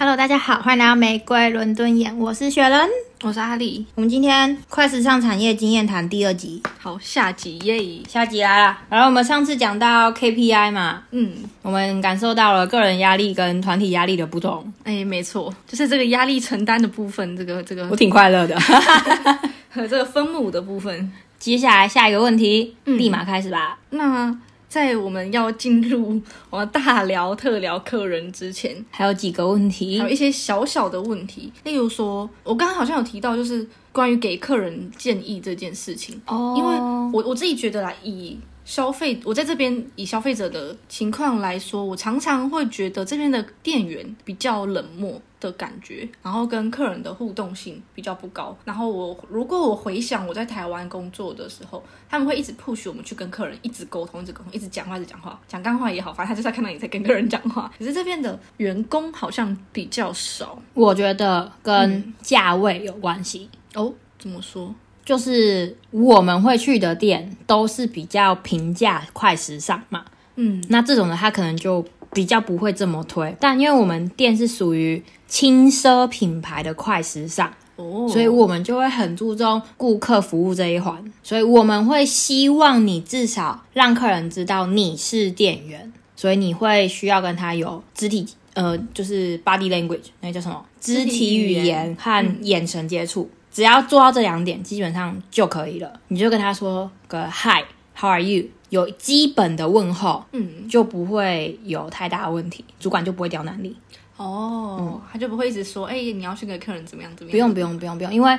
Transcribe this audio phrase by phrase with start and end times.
[0.00, 2.88] Hello，大家好，欢迎来到玫瑰伦敦眼，我是雪人。
[3.22, 8.00] 我是阿丽，我们今天快时尚产业经验谈第二集，好，下集耶！
[8.06, 8.78] 下集来了。
[8.88, 11.32] 然后我们上次讲到 KPI 嘛，嗯，
[11.62, 14.72] 我们感受到了个人压力跟团体压力的不同。
[14.84, 18.56] 哎，没错，就是这个压力承担的部分，这个这个我挺快乐的。
[19.68, 23.76] 和 这个分母的部分，接下来下一个问题，立马开始吧。
[23.90, 24.32] 那
[24.68, 36.20] 在我们要进入我们大聊特聊客人之前，还有几个问题，还有一些小小的问题，例如说，我刚刚好像有提到，就是关于给客人建议这件事情。
[36.26, 36.76] 哦，因为
[37.12, 48.56] 我我自己觉得啦，以消费，我在这边以消费者的情况来说，我常常会觉得这边的店员比较冷漠的感觉，然后跟客人的互动性比较不高。
[48.64, 57.70] 然后我如果我回想我在台湾工作的时候，他们会一直 push 我们去跟客人一直沟通，一直沟通，一直讲话，一直讲话，讲干话也好，反正他就是要看到你在跟客人讲话。
[57.78, 63.92] 可是这边的员工好像比较少，我觉得跟价位有关系哦。
[64.18, 64.74] 怎么说？
[65.04, 73.34] 就是我们会去的店都是比较平价、快时尚嘛，嗯，那这种的他可能就比较不会这么推。
[73.40, 90.64] 但因为我们店是属于轻奢品牌的快时尚，哦，所以我们就会很注重顾客服务这一环，所以我们会希望你至少让客人知道你是店员，所以你会需要跟他有肢体，呃，就是 body language，那叫什么？
[90.80, 93.28] 肢体语言和眼神接触。
[93.50, 95.92] 只要做到这两点，基本上就可以了。
[96.08, 98.44] 你就跟他说个 Hi，How are you？
[98.68, 103.74] 有基本的问候，嗯，就不会有太大的问题，主管就不会刁难你。
[104.18, 107.32] 哦，他就不会一直说，哎，你要去给客人怎么样怎么样？
[107.32, 108.38] 不用不用不用不用，因为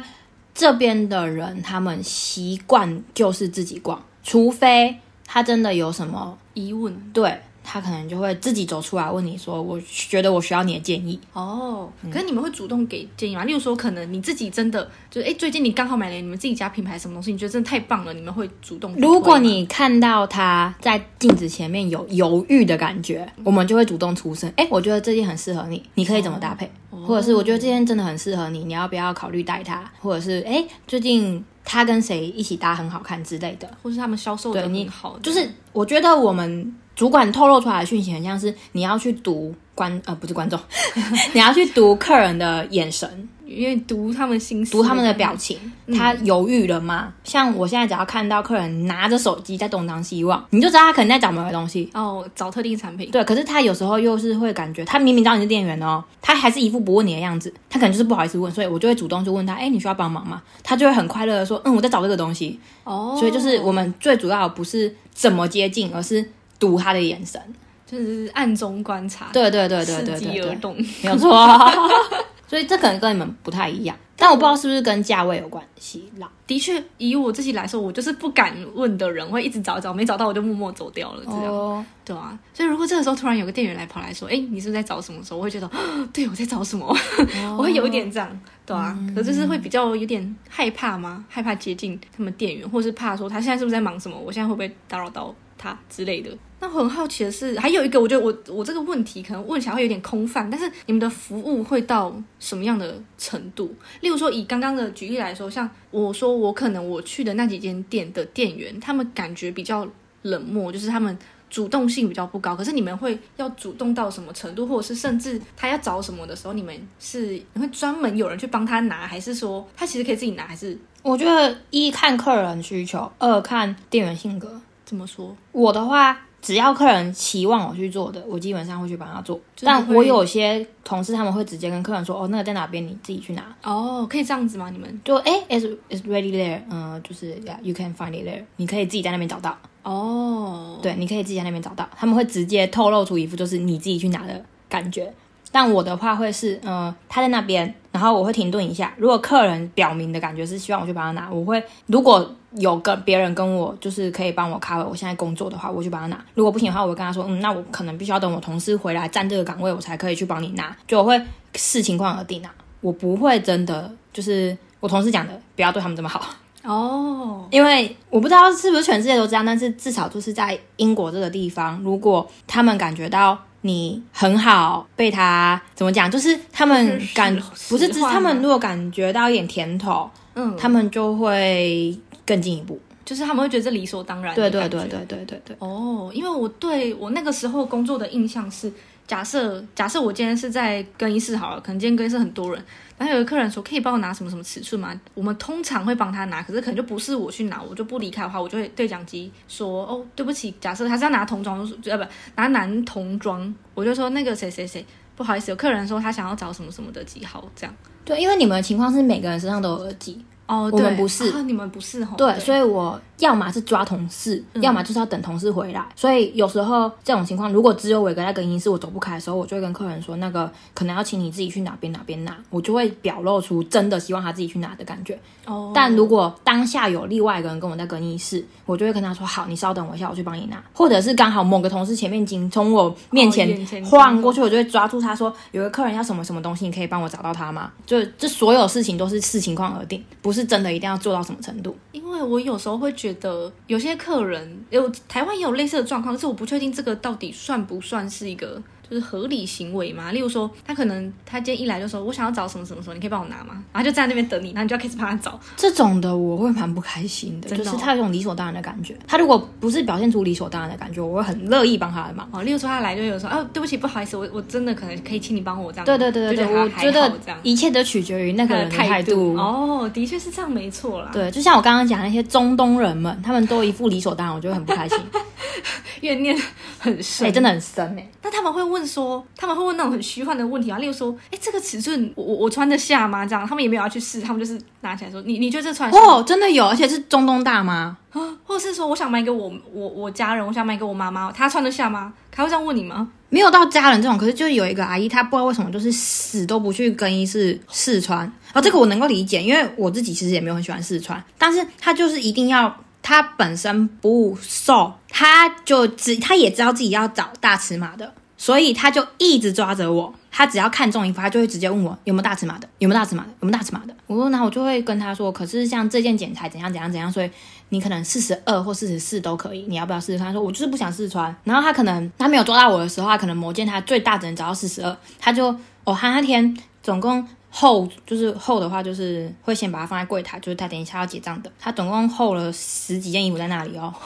[0.54, 7.42] 这边的人他们习惯就是自己逛，除非他真的有什么疑问，对。
[7.72, 13.44] 他可能就会自己走出来问你说：“我觉得我需要你的建议。”哦，可是你们会主动给建议吗？
[13.44, 18.92] 例如说，可能你自己真的就哎，最近你刚好买了你们自己家品牌什么东西，你觉得真的太棒了，你们会主动。
[18.96, 24.52] 如果你看到他在镜子前面有犹豫的感觉，我们就会主动出声。
[24.56, 26.68] 哎，我觉得这件很适合你，你可以怎么搭配？
[27.06, 29.88] 或者是我觉得这件真的很适合你，你要不要考虑带它？
[30.00, 36.76] 或者是哎，最近他跟谁一起搭很好看之类的，或是他们销售的很好，就是我觉得我们。
[37.00, 40.60] 主管透露出来的讯息很像是你要去读观呃不是观众，
[41.32, 45.58] 你要去读客人的眼神，因为读他们心思，读他们的表情，
[45.94, 47.14] 他犹豫了吗？
[47.24, 53.10] 像我现在只要看到客人拿着手机在东张西望，你就知道他可能在找某个东西哦，找特定产品。
[53.12, 60.42] 对，可是他有时候又是会感觉，他明明知道你是店员哦，他还是一副不问你的样子，他可能就是不好意思问，所以我就会主动去问他，哎，你需要帮忙吗？
[60.62, 62.60] 他就会很快乐的说，嗯，我在找这个东西。
[62.84, 66.30] 哦，所以就是我们最主要不是怎么接近，而是。
[66.60, 67.42] 读他的眼神，
[67.86, 71.32] 就是暗中观察，对对对对对对，而动，没有错。
[72.48, 76.28] 所以这可能跟你们不太一样，但我不知道是不是跟价位有关系啦。
[76.48, 82.36] 的确，以我自己来说，我就是不敢问的人，会一直找找，没找到我就默默走掉了，这样，对啊。
[82.52, 85.70] 所以如果这个时候突然有个店员来跑来说：“哎，你是不是在找什么？”时候我会觉得，
[86.12, 86.88] 对我在找什么，
[87.56, 88.98] 我会有一点这样，对啊。
[89.14, 91.24] 可就是会比较有点害怕吗？
[91.30, 94.18] 害怕接近他们店员，或是怕说他现在是不是在忙什么？
[94.18, 95.34] 我现在会不会打扰到？
[95.62, 96.32] 他之类的，
[96.62, 103.74] 那我很好奇的是，还有一个，我觉得我我这个问题可能问起来会有点空泛，但是你们的服务会到什么样的程度？
[104.02, 109.88] 例如说，以刚刚的举例来说，像我说我可能我去的那几间店的店员，他们感觉比较
[110.24, 111.18] 冷漠，就是他们
[111.50, 112.56] 主动性比较不高。
[112.56, 120.46] 可是你们会要主动到什么程度，或者是甚至他要找什么的时候，你们是你会专门有人去帮他拿，还是说他其实可以自己拿？
[120.46, 124.60] 还是我觉得一看客人需求，二看店员性格。
[124.86, 125.36] 怎么说？
[125.52, 129.40] 我的话，只要客人期望我去做的，我基本上会去帮他做。
[129.62, 134.70] 但我有些同事他们会直接跟客人说：“哦，那个在哪边，你自己去拿。”哦，可以这样子吗？
[134.70, 136.62] 你们就哎，is is ready there？
[136.70, 138.44] 嗯，就是 yeah，you can find it there。
[138.56, 139.58] 你可以自己在那边找到。
[139.84, 141.88] 哦，对，你可以自己在那边找到。
[141.96, 145.12] 他们会直接透露出一副就是你自己去拿的感觉。
[145.52, 148.94] 但我的话会是，嗯，他在那边，然后我会停顿一下。
[148.98, 156.24] 如果客人表明的感觉是希望我去帮他拿，我会如果有跟别人跟我就是可以帮我 cover 我现在工作的话，我去帮他拿。
[156.34, 160.76] 如果不行的话，我会跟他说，嗯，那我可能必须要等我同事回来占这个岗位，我才可以去帮你拿。
[160.88, 161.22] 就我会
[161.56, 166.24] 视情况而定啊，我不会真的就是我同事讲的，不要对他们这么好
[166.64, 167.48] 哦。
[167.52, 173.38] 因为我不知道是不是全世界都这样，但是至少就是在英国这个地方，如果他们感觉到。
[173.62, 176.10] 你很好，被他怎么讲？
[176.10, 177.36] 就是他们感
[177.68, 181.94] 不是，他们如果感觉到一点甜头，嗯，他们就会
[182.30, 184.36] 更进一步，就是他们会觉得这理所当然。
[184.36, 185.56] 对对对对对对对。
[185.58, 188.72] 哦，因为我对我那个时候工作的印象是，
[189.08, 192.64] 假设假设我今天是在更衣室好了，可能今天更衣室很多人，
[193.00, 194.94] 然后有个客人说可以帮我拿什么什么尺寸吗？
[195.16, 202.06] 我们通常会帮他拿，可是可能就不是我去拿，我就不离开的话，我就会对讲机说哦，对不起，假设他是要拿童装，呃不
[202.36, 204.86] 拿男童装，我就说那个谁谁谁，
[205.16, 207.76] 不好意思，有客人说他想要找什么什么的几号这样。
[208.06, 210.24] 对，因为你们的情况是每个人身上都有耳机。
[210.50, 212.16] 哦，我们不是，你们不是哈？
[212.18, 215.86] 对，所以我要么是抓同事，要么就是要等同事回来。
[215.96, 225.18] 所以有时候这种情况，如果只有我一个在更衣室，我走不开的时候，我就会跟客人说，那个可能要请你自己去哪边哪边拿，我就会表露出真的希望他自己去拿的感觉。
[225.46, 230.60] 哦，但如果当下有另外一个人跟我在更衣室，我就会跟他说，好，你稍等我一下，我去帮你拿。
[230.74, 237.72] 或者是刚好某个同事前面经从我面前晃过去，我就会抓住他说，有个客人要什么什么东西，你可以帮我找到他吗？
[237.86, 241.20] 就这所有事情都是视情况而定，不是真的一定要做到。
[241.20, 241.76] 到什么程度？
[241.92, 248.62] 因为我有时候会觉觉得有些客人有台湾也有类似的状况，可是我不确定这个到底算不算是一个。
[248.90, 253.64] 就是合理行为嘛，例如说，他可能他今天一来就说，我想要找什么什么什么，你可以帮我拿吗？
[253.72, 255.40] 然后就站在那边等你，然后你就要开始帮他找。
[255.56, 258.96] 这种的我会蛮不开心的，就是他有种理所当然的感觉。
[259.08, 262.28] 他如果不是表现出理所当然的感觉，我会很乐意帮他的忙。
[262.32, 265.86] 哦，例如说他来就有说，哦，对不起，不好意思，我我真的可能可以请你帮我这样。
[265.86, 267.12] 对对对对对，我觉得
[267.44, 269.36] 一切都取决于那个人的态度。
[269.36, 271.12] 哦，的确是这样，没错啦。
[271.14, 274.98] 对，就像我刚刚讲那些中东人们，他们都一副理所当然，我就会很不开心。
[276.02, 276.36] 怨念
[276.80, 278.10] 很深，哎，真的很深哎。
[278.24, 283.26] 那他们会问说，他们会问那种很虚幻的问题啊，例如说，哎，这个尺寸我我穿得下吗？
[283.26, 292.14] 这样，他们也没有要去试，他们就是拿起来说，你你觉得这穿哦，真的有，而且是中东大妈啊，或者是说，我想买给我我我家人，我想买给我妈妈，她穿得下吗？
[292.32, 293.10] 他会这样问你吗？
[293.30, 302.74] 没有到家人这种，可是就有一个阿姨，她不知道为什么就是死都不去更衣室试穿，然后这个我能够理解，因为我自己其实也没有很喜欢试穿，但是她就是一定要。
[303.02, 310.14] 他本身不瘦，他就只他也知道自己要找大尺码的，所以他就一直抓着我。
[310.32, 313.96] 他只要看中衣服，他就会直接问我有没有大尺码的，有没有大尺码的，有没有大尺码的。
[314.06, 317.30] 我说那我就会跟他说，可是像这件剪裁怎样怎样怎样，所以
[317.70, 320.32] 你可能四十二或四十四都可以，你要不要试试看？
[320.32, 321.36] 说我就是不想试穿。
[321.44, 325.48] 然后他可能他没有抓到我的时候，他可能某件他最大只能找到四十二，他就
[325.84, 327.28] 哦他那天总共。
[327.52, 331.52] 厚就是厚的话，就是会先把它放在柜台，就是他等一下要结账的。
[331.60, 333.94] 他总共厚了十几件衣服在那里哦。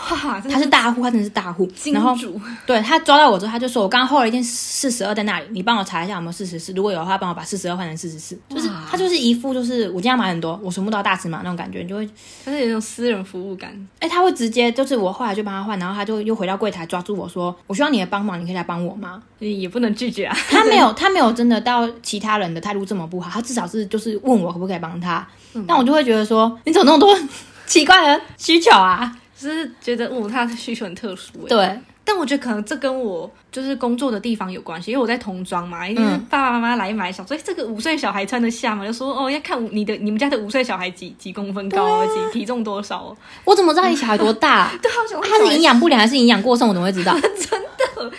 [0.50, 1.69] 他是大户，他真的是大户。
[1.94, 2.16] 然后
[2.66, 6.72] 对他抓到我之后，他就说：“我刚刚厚了一件四十二在那里，你帮我查一下有没有四十四。
[6.74, 12.10] 如果有的话，帮我把四十二换成四十四。”就是他就是一副就是我今天买很多，我全部都要大尺码那种感觉，你就会
[12.46, 13.72] 他是有一种私人服务感。
[14.00, 20.34] 哎，他会直接就是我后来就帮他换，然后他就又回到柜台抓住我说：“我需要你的帮忙，你可以来帮我吗？”也不能拒绝啊。
[20.50, 24.14] 他没有， 他没有真的到其他人的态度这么不好，他至少是就是。
[24.24, 25.28] 问我可不可以帮他，
[25.68, 27.18] 但我就会觉得说，你怎么那么多
[27.66, 29.12] 奇怪的需求啊？
[29.38, 31.46] 就是觉得，哦，他的需求很特殊。
[31.50, 38.86] 对，但我觉得可能这跟我就是工作的地方有关系，因为我在童装嘛，因为爸爸妈妈来买，想说这个五岁小孩穿得下吗？
[38.86, 43.14] 就说哦，要看你的你们家的五岁小孩几几公分高，几体重多少。
[43.44, 44.72] 我怎么知道你小孩多大？
[44.82, 44.90] 对，
[45.30, 46.68] 他是营养不良还是营养过剩？
[46.68, 47.14] 我怎么会知道？
[47.20, 48.12] 真的。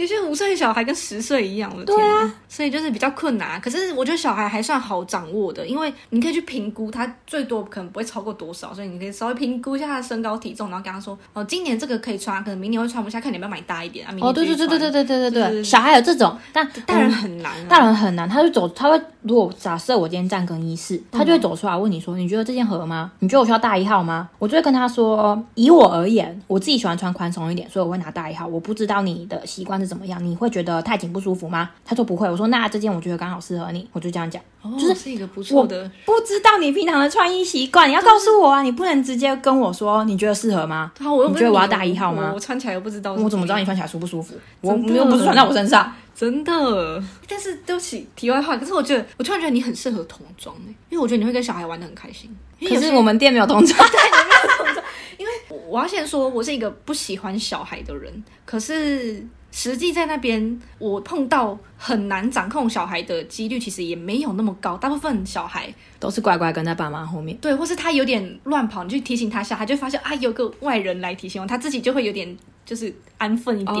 [0.00, 2.34] 有些五岁小孩跟十岁一样，我的天啊！
[2.48, 3.60] 所以就是比较困难。
[3.60, 18.26] 可是我觉得小孩还算好掌握的，因为你可以去评估他最多可能不会超过多少，所以你可以稍微评估一下他的身高体重，然后跟他说：“哦，今年这个可以穿，可能明年会穿不下，看你要不要买大一点啊。”哦，对对对对对对对对对，小孩有这种，但大人很难，大人很难。
[18.26, 23.12] 他就走，他会如果假设我今天站更衣室，他就会走出来问你说：“你觉得这件合吗？
[23.18, 28.46] 你觉得我需要大一号吗？”我就会跟他说：“以我而言，我自己喜欢穿宽松一点，所以我会拿大一号。
[28.46, 31.68] 我不知道你的习惯是怎么样，你会觉得。”呃，太紧不舒服吗？
[31.84, 32.30] 他说不会。
[32.30, 35.90] 我说那这件我觉得刚好适合你，我就这样讲，哦就是一个不错的。
[36.06, 38.62] 不知道你平常的穿衣习惯，你要告诉我啊！
[38.62, 40.92] 你不能直接跟我说你觉得适合吗？
[41.00, 42.30] 好，我你觉得我要大一号吗？
[42.32, 44.34] 我穿起来又不知道，我怎么知道你穿起来舒不舒服？
[44.60, 47.02] 我又不是穿在我身上，真的。
[47.26, 52.30] 但是对不起，题外话，可是我觉得我突然觉得你很适合童装哎，因为我觉得你会跟小孩玩的很开心。
[52.60, 54.84] 可是我们店没有童装， 对，没有童装。
[55.16, 55.32] 因为
[55.66, 59.26] 我要先说，我是一个不喜欢小孩的人，可是。
[59.52, 64.76] 实际在那边，我碰到很难掌控小孩的几率，其实也没有那么高。
[64.76, 72.38] 大部分小孩都是乖乖跟在爸妈后面，对，或是他有点乱跑，你去提醒他下，他就发现啊，有个外人来提醒我，他自己就会有点
[72.70, 73.76] 就是安分一点。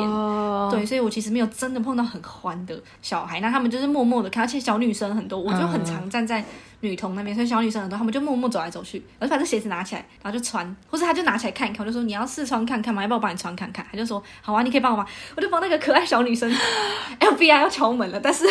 [0.68, 6.44] 对，所以我其实没有真的碰到很欢的小孩，那他们就是默默的看，而且小女生很多，我就很常站在。
[6.82, 13.02] 女童那边，所以小女生很多，他们就默默走来走去，然后把这鞋子拿起来，然后就穿，或者他就拿起来看一看，我就说你要试穿看看吗？
[13.02, 13.86] 要不要我帮你穿看看？
[13.92, 15.06] 他就说好啊，你可以帮我吗？
[15.36, 16.50] 我就帮那个可爱小女生，
[17.20, 18.46] FBI 要敲门了，但是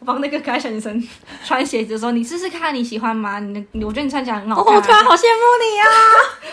[0.00, 1.02] 我帮那个可爱小女生
[1.44, 3.40] 穿鞋子的时候，你试试看你喜欢吗？
[3.40, 5.86] 你我觉得你穿起来很好看，我突然好羡慕你啊！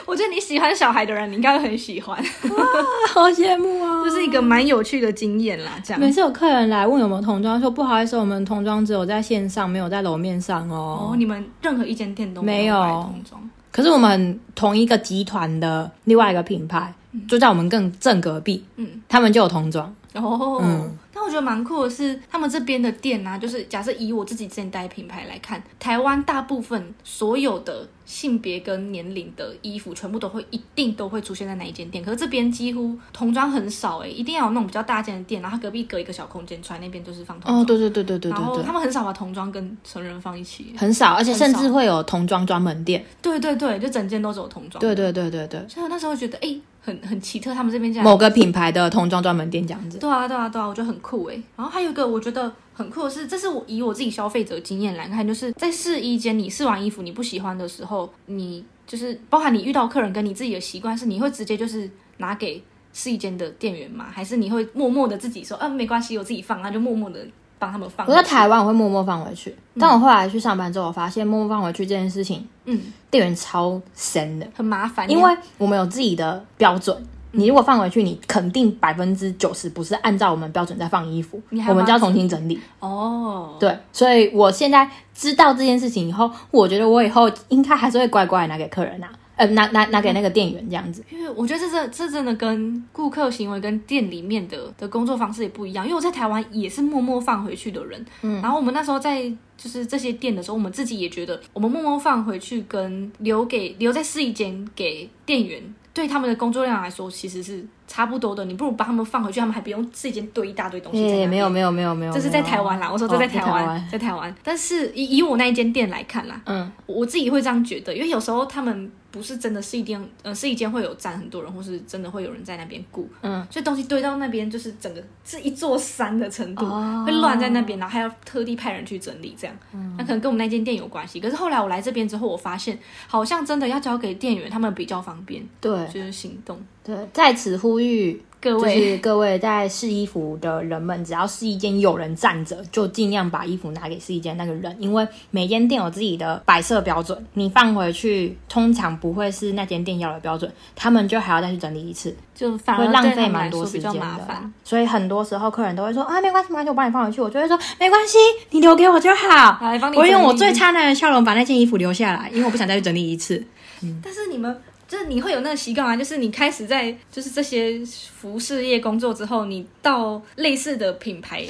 [0.06, 2.18] 我觉得你喜喜欢小孩的人，你应该会很喜欢，
[3.14, 4.04] 好羡慕啊！
[4.04, 5.72] 就是一个蛮有趣的经验啦。
[5.84, 11.12] 这样，每次有客人来问有没有童装，说不好意思，我们童装只有在线上，没有在楼面上哦。
[11.12, 16.94] 哦，你们任何一间店都没有童装，可是我们同一个集团的另外一个品牌，
[17.28, 19.94] 就在我们更正隔壁，嗯，他们就有童装。
[20.16, 20.98] 哦，嗯。
[21.14, 32.04] 但我觉得蛮酷的是，他们这边的店啊，就是假设以我自己之前带品牌来看，台湾大部分所有的性别跟年龄的衣服，全部都会一定都会出现在哪一间店。
[32.04, 37.62] 可是这边几乎童装很少哎，一定要有那种比较大间的店，然后隔壁隔一个小空间出来，那边就是放童装。
[37.62, 38.32] 哦，对对对对对对。
[38.32, 43.06] 然后他们很少把童装跟成人放一起，很少，而且甚至会有童装专门店。
[43.22, 44.82] 对对对，就整间都是有童装。
[44.82, 45.66] 对对对对对。
[45.70, 46.60] 所以我那时候觉得，哎。
[46.86, 49.98] 很很奇特，他们这边这样某个品牌的童装专门店这样子。
[49.98, 51.34] 对啊，对啊，对啊，我觉得很酷哎。
[51.56, 62.64] 然后还有一个我觉得很酷的是，这是我以我自己消费者经验来看，就是在试衣间，你试完衣服你不喜欢的时候，你就是包含你遇到客人跟你自己的习惯是，你会直接就是拿给
[62.94, 64.06] 试衣间的店员吗？
[64.12, 67.26] 还是你会默默的自己说，嗯，没关系，我自己放，那就默默的。
[67.58, 68.06] 帮他们放。
[68.08, 69.56] 我在台湾，我会默默放回去。
[69.80, 75.10] 但我后来去上班之后，我发现默默放回去这件事情，嗯，店员超神的，很麻烦。
[75.10, 76.96] 因为我们有自己的标准，
[77.32, 82.60] 你如果放回去，你肯定百分之九十不是按照我们标准在放衣服，我们就要重新整理。
[82.80, 89.10] 哦，对，所以我现在知道这件事情以后，我觉得我以后应该还是会乖乖拿给客人拿。
[89.36, 95.86] 呃，拿拿拿给那个店员这样子，因为我觉得这这这真的跟顾客行为跟店里面的的工作方式也不一样。
[95.86, 99.24] 因为我在台湾也是默默放回去的人，嗯，然后我们那时候在
[99.58, 105.62] 就是这些店的时候，我们自己也觉得，我们默默放回去跟留给留在试衣间给店员。
[105.94, 108.46] 对他们的工作量来说，其实是差不多的。
[108.46, 111.02] 你不如把他们放回去，他们还不用自己间堆一大堆东西。
[111.26, 112.90] 没有没有没有没有，这是在台湾啦。
[112.92, 114.34] 我说这在台湾，在台湾。
[114.44, 126.66] 但是以以我那一间店来看啦，嗯，我自己会这样觉得，因为有时候他们不是真的是一间，呃，是一间会有站很多人，或是真的会有人在那边顾，嗯，所以东西堆到那边就是整个是一座山的程度，
[127.06, 129.56] 会乱在那边，然后还要特地派人去整理，这样，
[129.98, 131.20] 那可能跟我们那间店有关系。
[131.20, 132.78] 可是后来我来这边之后，我发现
[133.08, 135.86] 好像真的要交给店员，他们比较方便，对。
[135.88, 154.52] 就是行动，对，在此呼吁各位，就是各位在试衣服的人们，只要试衣间有人站着，就尽量把衣服拿给试衣间那个人，因为每间店有自己的摆设标准，你放回去通常不会是那间店要的标准，他们就还要再去整理一次，就反而浪费蛮多时间的。
[154.64, 157.20] 所以很多时候客人都会说啊，没关系，没关系，我帮你放回去。
[157.20, 158.20] 我就会说没关系，
[158.52, 159.60] 你留给我就好，
[159.96, 163.44] 我会用我最灿烂的笑容把那件衣服留下来，因为我不想再去整理一次。
[163.82, 164.56] 嗯，但是你们。
[164.88, 167.82] 就是你会有那个习惯啊，就是你开始在就是这些
[168.16, 171.46] 服饰业工作之后，你到类似的品牌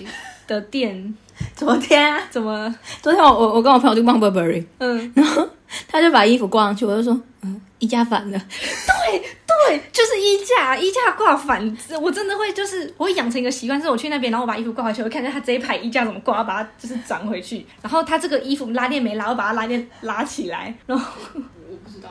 [0.48, 1.14] 的店，
[1.56, 2.74] 昨天啊，怎么？
[3.02, 5.48] 昨天我我我跟我朋友去逛 Burberry，嗯，然后
[5.88, 8.40] 他就把衣服挂上去，我就说，嗯，衣架反了。
[8.40, 9.20] 对
[9.68, 21.12] 对，就是衣架，衣架挂反，我真的会就是我会养成一个习惯，是我去那边，然后我把衣服挂回去，我看见他这一排衣架怎么挂，把它就是转回去，然后他这个衣服拉链没拉，我把它拉链拉起来，然后。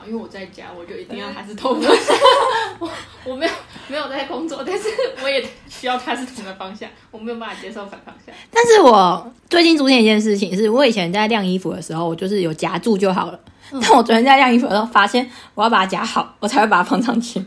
[0.06, 1.88] 因为我在家，我就一定要它是同的。
[2.78, 2.90] 我
[3.24, 3.52] 我没有
[3.88, 4.88] 没有在工作，但是
[5.22, 8.34] 我也需要它是同的方向，我没有办法接受反方向。
[8.50, 13.40] 但是我最近出现一件事情，是我以前在晾衣服的时候，我就是有夹住就好了。
[13.70, 17.42] 但我昨天在晾衣服的时候，发现我要把它夹好，我才会把它放上去。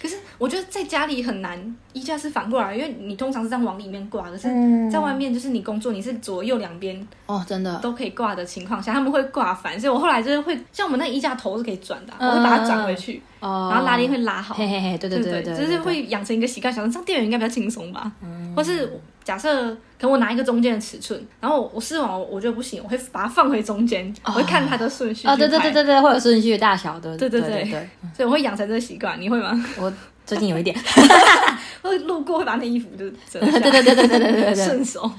[0.00, 0.16] 可是。
[0.38, 4.48] 我觉得在家里很难，衣架是反过来，因为你通常是这样往里面挂，可是
[4.90, 7.74] 在外面就是你工作，你是左右两边哦，真的。
[7.78, 18.12] 都可以挂的情况下，他们会挂反，所以我后来就是会像我们那衣架头是可以转的，我会把它转回去，然后拉链会拉好，嘿嘿嘿，对对对对，就是会养成一个习惯，想说这样店员应该比较轻松吧，
[18.54, 18.92] 或是
[19.24, 29.50] 假设可能我拿一个中间的尺寸，然后我试完我觉得不行，我会把它放回中间，我会看它的顺序，哦对对对对对，会有顺序大小的，对对对对，所以我会养成这个习惯，你会吗？
[29.80, 29.90] 我。
[30.26, 30.76] 最近有一点，
[31.80, 35.10] 会路过会把那衣服就折， 对对对对对对对对，顺手，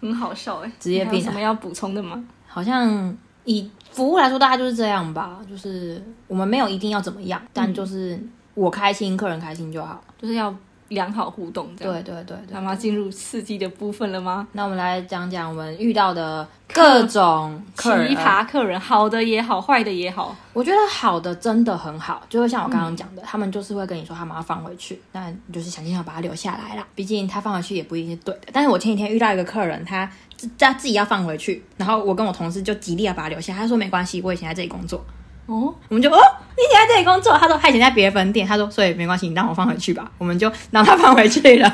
[0.00, 1.14] 很好笑哎，职业病。
[1.14, 2.22] 有什么要补充的吗？
[2.46, 8.20] 好像以服务来说，大概就是这样吧，就是我们没有一定要怎么样，但就是
[8.54, 10.54] 我开心，客人开心就好，就是要。
[10.90, 14.46] 良好互动，对对对对，那么进入刺激的部分了吗？
[14.52, 20.36] 那我们来讲讲我们遇到的各种奇葩客人，好的也好，坏的也好。
[20.52, 26.86] 我觉得好的真的很好，就会像我刚刚讲的，他们就是会跟你说他们要放回去，那你就是想尽办法把他留下来啦。
[26.94, 28.48] 毕竟他放回去也不一定是对的。
[28.52, 30.10] 但是我前几天遇到一个客人，他
[30.58, 35.04] 他自己要放回去，然后我跟我同事就极力要把他留下，他说没关系，我以前在这里工作。
[35.50, 36.18] 哦，我们就哦，
[36.56, 37.36] 你以前在这里工作？
[37.36, 38.46] 他说他以前在别的分店。
[38.46, 40.08] 他说，所以没关系，你让我放回去吧。
[40.16, 41.68] 我们就让他放回去了，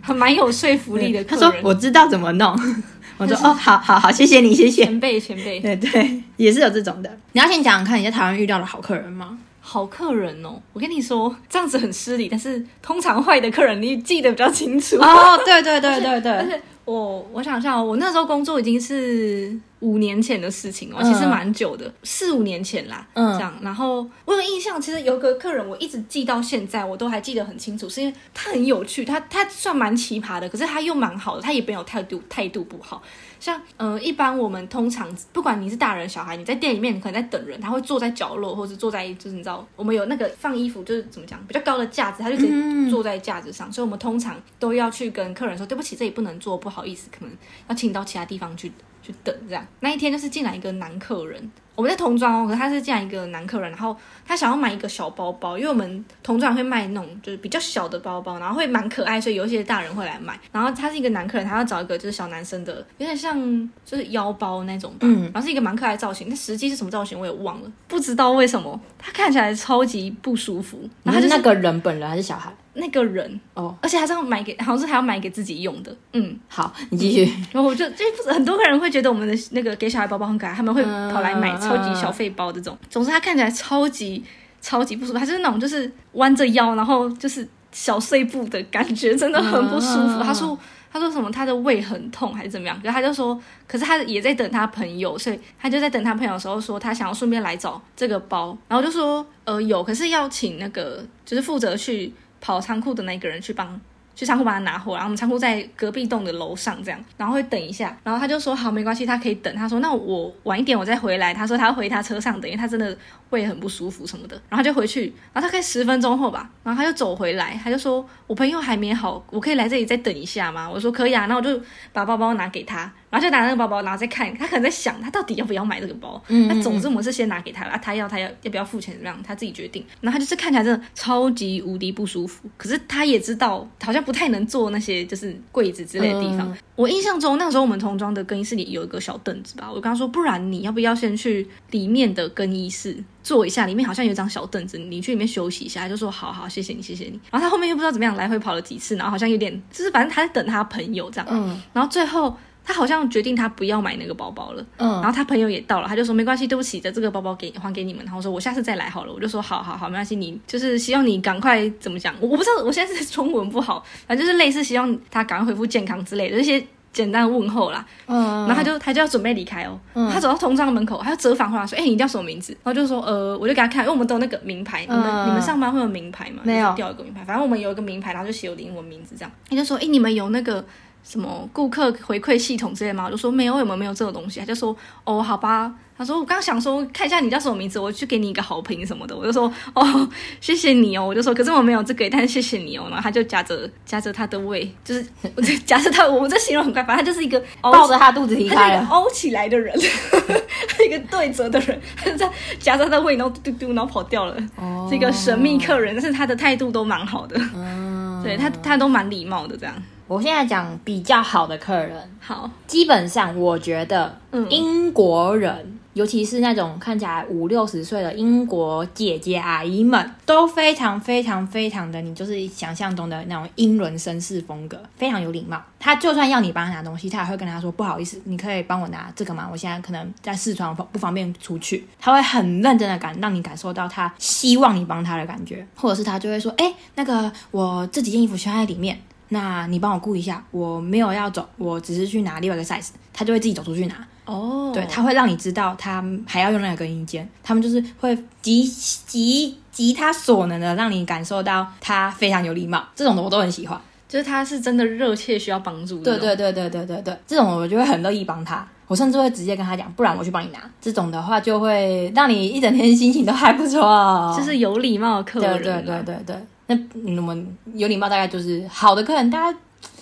[0.00, 1.22] 还蛮有说服力的。
[1.26, 2.56] 他说我知道怎么弄。
[3.18, 5.58] 我说哦，好好好，谢谢你，谢谢前辈前辈。
[5.58, 7.18] 对对，也是有这种的。
[7.32, 9.36] 你要先讲讲看你在台湾遇到的好客人吗？
[9.60, 15.36] 好客人哦，我跟你说这样子很失礼，但是通常坏的客人你记得比较清楚哦。
[15.44, 19.58] 对对对对对，而且 我我想想，我那时候工作已经是。
[19.84, 23.54] 五年前的事情哦，其实蛮久的，四五年前啦，嗯这样。
[23.60, 33.02] 然后我有印象，其实有个客人，我一直记到现在，我都还记得很清楚，是因为他很有趣，他他算蛮奇葩的，可是他又蛮好的，他也没有态度态度不好。
[33.38, 47.34] 像呃，一般我们通常不管你是大人小孩，你在店里面可能在等人，他会坐在角落，或者坐在就是你知道，我们有那个放衣服，就是怎么讲比较高的架子，他就直接坐在架子上，所以我们通常都要去跟客人说对不起，这里不能坐，不好意思，可能
[47.68, 48.72] 要请到其他地方去。
[49.04, 53.94] 去等这样，那一天就是进来一个男客人，我们在童装哦，可是他是进来一个男客人，然后
[54.26, 60.40] 他想要买一个小包包，因为我们童装会卖那种就是比较小的包包，然后会蛮可爱，所以有一些大人会来买。
[60.50, 63.38] 然后他是一个男客人，他要找一个就是小男生的，有点像
[63.84, 70.88] 就是腰包那种吧，嗯，然后是一个蛮可爱造型，但实际是什么造型我也忘了，不知道为什么他看起来超级不舒服。
[71.02, 72.50] 然后就是那个人本人还是小孩？
[72.76, 75.96] 那个人哦，而且还是要买给，好像是还要买给自己用的。
[76.12, 77.24] 嗯，好，你继续。
[77.52, 82.76] 然后我就就很多个人会觉得我们的那个给小孩包包很可爱，他们会跑来买超级小费包这种。
[82.90, 84.24] 总之，他看起来超级
[84.60, 90.20] 超级不舒服，他就是那种就是弯着腰，然后就是小碎步的感觉，真的很不舒服。
[90.20, 90.58] 他说
[90.92, 92.76] 他说什么他的胃很痛还是怎么样？
[92.80, 102.12] 可是他就说，可是他也在等他朋友，所以他就在等他朋友的时候说他想要顺便来找这个包，然后就说呃有，可是要请那个就是负责去。
[102.44, 103.80] 跑仓库的那个人去帮
[104.14, 109.52] 去仓库把它拿货，然后我们仓库在隔壁栋的楼上，这样，然后会等一下，然后他就说好，没关系，他可以等。
[109.56, 111.32] 他说那我晚一点我再回来。
[111.32, 112.96] 他说他回他车上等，因为他真的
[113.30, 114.36] 胃很不舒服什么的。
[114.48, 120.70] 然后他就回去，然后大概十分钟后吧，然后他就走回来，他就说我朋友还没好，我可以来这里再等一下吗？
[120.70, 121.58] 我说可以啊，那我就
[121.92, 122.92] 把包包拿给他。
[123.14, 126.20] 然后就拿那个包包，然后再看，他可能在想，他到底要不要买这个包。
[126.26, 129.84] 那总之我们是先拿给他了，他要他要要不要付钱怎么样，他自己决定。
[130.00, 136.52] 然后他就是看起来真的超级无敌不舒服，可是他也知道好像不太能坐那些就是柜子之类的地方。
[136.74, 145.82] 我印象中那个时候我们童装的更衣室里有一个小凳子吧，我跟他说，不然你要不要先去里面的更衣室坐一下，里面好像有张小凳子，你去里面休息一下。
[145.82, 147.20] 他就说好好，谢谢你，谢谢你。
[147.30, 151.26] 然后他后面又不知道怎么样来回跑了几次，然后好像有点就是反正他在等他朋友这样。
[151.30, 152.36] 嗯，然后最后。
[152.64, 169.78] 他好像决定他不要买那个包包了，嗯，然后他朋友也到了，他就说没关系，对不起的，这个包包给还给你们，然后说我下次再来好了，我就说好好好，没关系，你就是希望你赶快怎么讲，我我不知道，我现在是中文不好，反正就是类似希望他赶快恢复健康之类的这些简单的问候啦，嗯，然后他就他就要准备离开哦，
[170.10, 172.56] 他走到通胀门口，他就折返回来说，哎，你叫什么名字？
[172.62, 176.40] 然后就说呃，我就给他看，因为我们都有那个名牌，你们你们上班会有名牌吗？
[176.44, 180.64] 没有，掉一个名牌，反正我们有一个名牌，然后就写我的英文名字这样，他就说，哎，你们有那个。
[181.04, 183.04] 什么顾客回馈系统之类吗？
[183.06, 184.40] 我就说没有，有没有没有这个东西？
[184.40, 185.72] 他就说哦，好吧。
[185.96, 189.16] 他说我刚刚想说看一下你叫什么名字，我去给你一个好评什么的。
[189.16, 191.06] 我就说哦，谢谢你哦。
[191.06, 192.86] 我就说可是我没有这个，但是谢谢你哦。
[192.88, 195.06] 然后他就夹着夹着他的胃，就是
[195.64, 199.72] 夹着他，我这形容很怪，反正他就是一个 抱着他肚子离开了，凹起来的人，
[200.84, 204.36] 一个对折的人，他就在夹着他的胃，然后嘟嘟，然后跑掉了。
[204.56, 209.72] 哦，这个神秘客人，但是他的态度都蛮好的，嗯，对他他都蛮礼貌的这样。
[210.06, 214.18] 我现在讲比较好的客人，好，基本上我觉得，
[214.50, 225.58] 英国人，尤其是那种看起来五六十岁的英国姐姐阿姨们，都非常非常非常的，你就是想象中的那种英伦绅士风格，非常有礼貌。
[225.80, 229.48] 他就算要你帮他拿东西，他也会跟他说不好意思，你可以帮我拿这个吗？
[229.50, 231.86] 我现在可能在试穿，不方便出去。
[231.98, 239.00] 他会很认真的感，让你感受到他希望你帮他的感觉，或者是他就会说，哎，那个我这几件衣服穿在里面。
[239.28, 243.94] 那你帮我顾一下，我没有要走，我只是去拿另外一个 size，他就会自己走出去拿。
[244.26, 256.02] 哦，对，他会让你知道他还要用那个更衣间，他们就是会极极极他所能的让你感受到他非常有礼貌，这种的我都很喜欢，就是他是真的热切需要帮助。
[256.02, 260.58] 对对对对对对对，这种我就会很乐意帮他，我甚至会直接跟他讲，不然我去帮你拿。
[260.80, 265.62] 这种的话就会让你一整天心情都还不错，就是有礼貌的客人。
[265.62, 266.36] 对对对对对。
[266.66, 266.78] 那
[267.16, 269.58] 我们有礼貌，大概就是好的客人，大家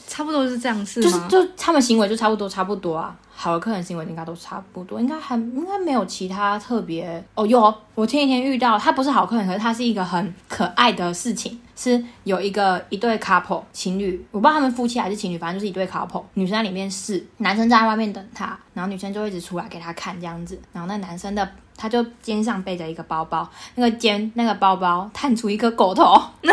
[0.07, 1.05] 差不多是这样子吗？
[1.05, 3.17] 就是就他们行为就差不多，差不多啊。
[3.35, 7.45] 好的客人行为应该都差不多，应该还应该没有其他特别哦。
[7.45, 16.23] 有，我前几天遇到他不是好客人，可是他是一个很可爱的事情，是有一个一对 couple 情侣，我不知道他们夫妻还是情侣，反正就是一对 couple。
[16.35, 21.51] 女生在里面试，男生在外面等他，然后女生就一直出来给他看这样子，然后那男生的。
[21.83, 26.15] 他就肩上背着一个包包，那个肩那个包包探出一个狗头，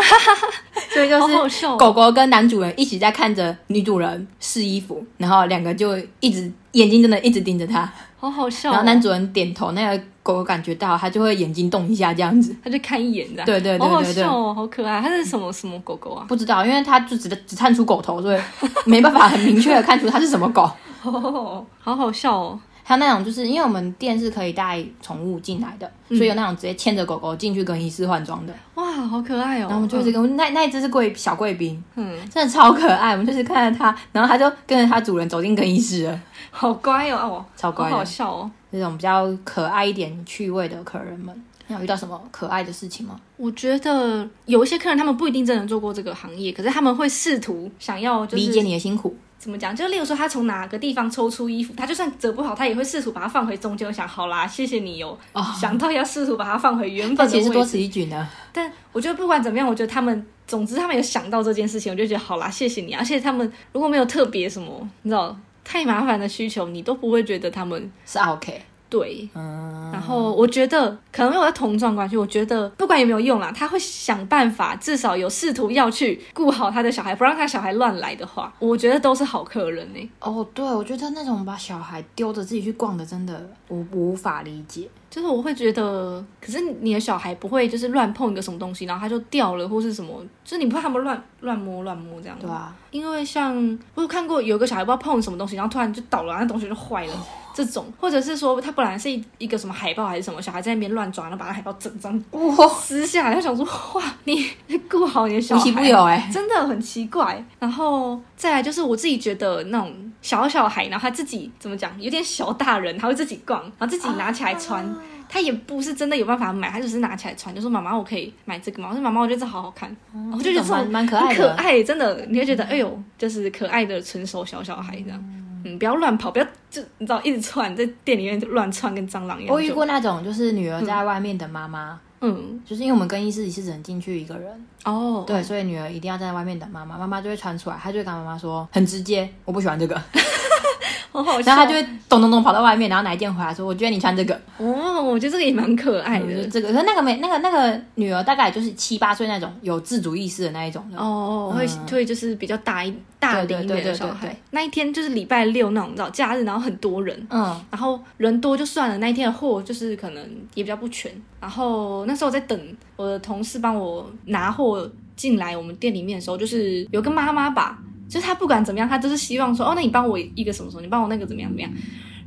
[0.90, 7.88] 所以就是狗狗跟男主人一起在看着女主人试衣服，然后两个就一直眼睛真的一直盯着他，
[8.18, 8.72] 好好笑、哦。
[8.72, 12.56] 然后男主人点头，那个狗狗感觉到，他就会眼睛动一下这样子。
[12.64, 15.00] 他就看一眼这样，对对对好好对对笑哦，好可爱。
[15.00, 16.24] 它是什么什么狗狗啊？
[16.26, 18.40] 不知道，因为它就只只探出狗头，所以
[18.84, 20.68] 没办法很明确的看出它是什么狗。
[21.02, 22.58] 哦，好好笑哦。
[22.90, 28.52] 还有那种就是因为我们店是可以带宠物进来的，所以有那种直接牵着狗狗进去更衣室换装的。
[28.74, 29.60] 哇，好可爱哦。
[29.60, 33.12] 然后我们就一直跟、那那一只是贵小贵宾，嗯，真的超可爱。
[33.12, 38.50] 我们就是看着它，然后它就跟着它主人走进更衣室了，好乖哦，哦，超乖好好笑哦。
[38.72, 41.32] 这种比较可爱一点、趣味的客人们，
[41.68, 43.20] 你有遇到什么可爱的事情吗？
[43.36, 49.74] 我觉得有一些客人，他们不一定真的做过这个行业，可是他们会试图想要就是理解你的辛苦，怎么讲？
[49.74, 53.88] 就例如说，他从哪个地方抽出衣服，他就算折不好，他也会试图把它放回中间。
[53.88, 57.36] 我想，好啦，谢谢你有、哦想到要试图把它放回原本的位置。
[57.38, 58.28] 其实多此一举呢。
[58.52, 62.92] 但我觉得不管怎么样，我觉得他们，总之他们有想到这件事情，我就觉得好啦，谢谢你。
[62.92, 69.26] 而且他们如果没有特别什么，你知道太麻烦的需求，你都不会觉得他们是 OK，对。
[69.34, 84.88] 嗯，然后我觉得可能因为我在同状关系，我觉得不管有没有用啦，他会想办法，至少有试图要去顾好他的小孩，不让他小孩乱来的话，我觉得都是好客人呢、哦，对，我觉得那种把小孩丢着自己去逛的，真的我无法理解。
[85.08, 92.42] 就是我会觉得，可是你的小孩不会就是乱碰一个什么东西，然后他就掉了或是什么，就是你不怕他们乱乱摸乱摸这样吗？
[92.42, 93.56] 对啊，因为像
[93.96, 97.14] 我有看过有个小孩不知道碰什么东西，然后突然就倒了，那东西就坏了。
[97.64, 104.50] 这种，或者是说他本来是一一个什么海报还是什么，小孩在那边乱抓，然后把那海报整张哇，撕下来，他想说哇，你
[104.88, 107.44] 顾好你的小 无孩，奇不有哎、 真的很奇怪。
[107.58, 114.84] 然后再来就是我自己觉得那种小小孩，然后他自己怎么讲，有点小大人，他会自己逛，然后自己拿起来穿。
[115.32, 118.88] 他也不是真的有办法买，他只是拿起来穿，就说妈妈，我可以买这个吗？
[118.90, 119.96] 我说妈妈，我觉得这好好看，
[120.32, 125.20] 我就觉得这蛮种蛮可爱的，可爱，真的，你会觉得哎呦，就是可爱的成熟小小孩这样。
[125.22, 129.54] 嗯，不要乱跑，不要就你知道一直窜在店里面乱窜，跟蟑螂一样。
[129.54, 132.60] 我遇过那种就是女儿在外面等妈妈，嗯。
[132.64, 139.94] 就是因为我们更衣室里是只能进去一个人，哦，对，所以女儿一定要站在外面等妈妈，妈妈就会穿出来，她就会跟妈妈说很直接，我不喜欢这个，
[141.12, 141.46] 好好笑。
[141.46, 146.46] 然后他就会咚咚咚跑到外面，然后拿一件回来说，我觉得你穿这个，哦，我觉得这个也蛮可爱的。
[146.48, 154.34] 这个，可是那个没那个那个女儿大概就是七八岁那种有自主意识的那一种的，哦，会会就是比较大一大龄一点的小孩。
[154.50, 160.22] 那一天就是礼拜六那种，你知道假日，然后很多人，嗯，然后人多就算了，那一天的货就是可能
[160.54, 161.10] 也比较不全。
[161.40, 167.78] 然后那时候我在等我的同事帮我拿货进来我们店里面的时候，就是有个妈妈吧，
[168.10, 171.70] 就是他不管怎么样，他都是希望说，哦，那你帮我一个什么什么，你帮我那个怎么样怎么样。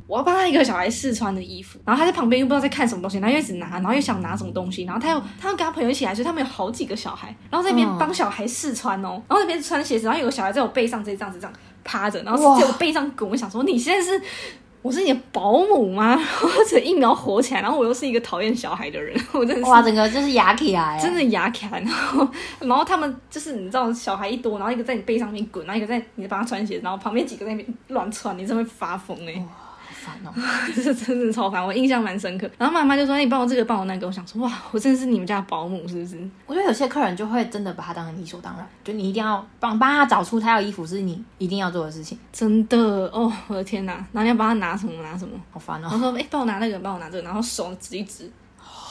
[0.06, 11.52] 我要帮他一个小孩试穿的衣服，然后他在旁边又不知道在看什么东西，然后又一直拿，然后又想拿什么东西，然后他又他又跟他朋友一起来，所以他们有好几个小孩，然后在那边嗯帮小孩试穿哦，然后那边穿鞋子，然后有个小孩在我背上这样子这样
[11.84, 14.20] 趴着，然后在我背上滚，我想说你现在是
[14.84, 16.14] 我是你的保姆吗？
[16.38, 22.28] 或者一秒火起来，然后我又是一个讨厌小孩的人， 我真的是哇，整个就是牙起来，真的牙卡，然后
[22.60, 29.63] 然后他们就是你知道小孩一多，然后一个在你背上面滚，然后一个在你帮他穿鞋，然后旁边几个在那边乱窜，你真会发疯哎、好
[30.04, 30.32] 烦哦。
[30.76, 32.50] 这真的超烦，我印象蛮深刻。
[32.58, 42.78] 然后妈妈就说：“哎你帮我这个，帮我那个。”我想说：“哇，我真的是你们家的保姆是不是我觉得有些客人就会真的把他当成理所当然，就你一定要帮帮他找出他要衣服是你一定要做的事情，？”真的
[43.12, 43.94] 哦，我的天哪！
[44.12, 45.88] 然后你要帮他拿什么拿什么，好烦哦。
[45.88, 48.30] 然后说：“哎、帮我拿那个，帮我拿这个。”然后手指一指。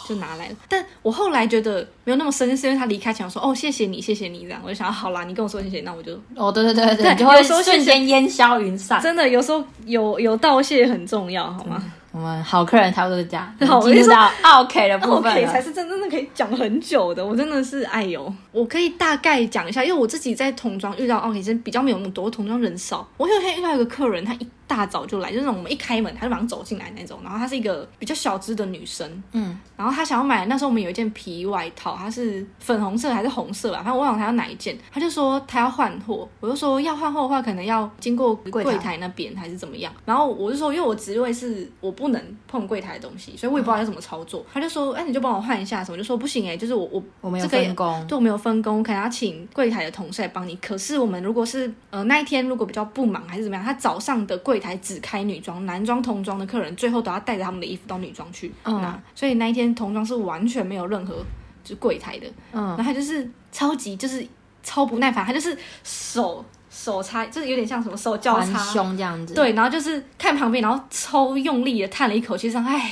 [0.07, 9.01] 就拿来了，但我后来觉得没有那么深，是因为他离开前我说哦谢谢你谢谢你这样，我就想好啦，你跟我说谢谢，那我就哦，对对对对，对你就会有时候瞬间烟消云散。
[9.01, 11.83] 真的有时候有有道谢很重要，好吗？
[12.11, 23.07] 我们好客人差不多是这样， 好进入到 OK 的 部分 OK 才是真真的可以讲很久的，我真的是哎呦，我可以大概讲一下，因为我自己在童装遇到 OK 真比较没有那么多，童装人少。
[23.17, 50.55] 我有一天遇到一个客人，他一大早就来，就是那种我们一开门他就马上走进来那种，然后她是一个比较小只的女生，嗯，然后她想要买，那时候我们有一件皮外套，它是粉红色还是红色吧，反正我忘了她要哪一件，她就说她要换货，我就说要换货的话，可能要经过柜台那边还是怎么样，然后我就说，因为我职位是我不能碰柜台的东西，所以我也不知道要怎么操作，他就说，哎，你就帮我换一下什么，就说不行哎、就是我我我没有这个分工，对，我没有分工，可能要请柜台的同事来帮你。
[50.57, 58.81] 可是我们如果是呃那一天如果比较不忙还是怎么样，他早上的柜台只开女装，男装、童装的客人最后都要带着他们的衣服到女装去嗯。
[58.81, 61.15] 拿，所以那一天童装是完全没有任何
[61.63, 62.27] 就是柜台的。
[62.51, 62.63] 嗯。
[62.69, 64.25] 然后他就是超级就是
[64.63, 72.91] 超不耐烦，他就是手手插，就是有点像什么手交叉，胸这样子，，对，然后就是看旁边，然后超用力的叹了一口气，说：“哎，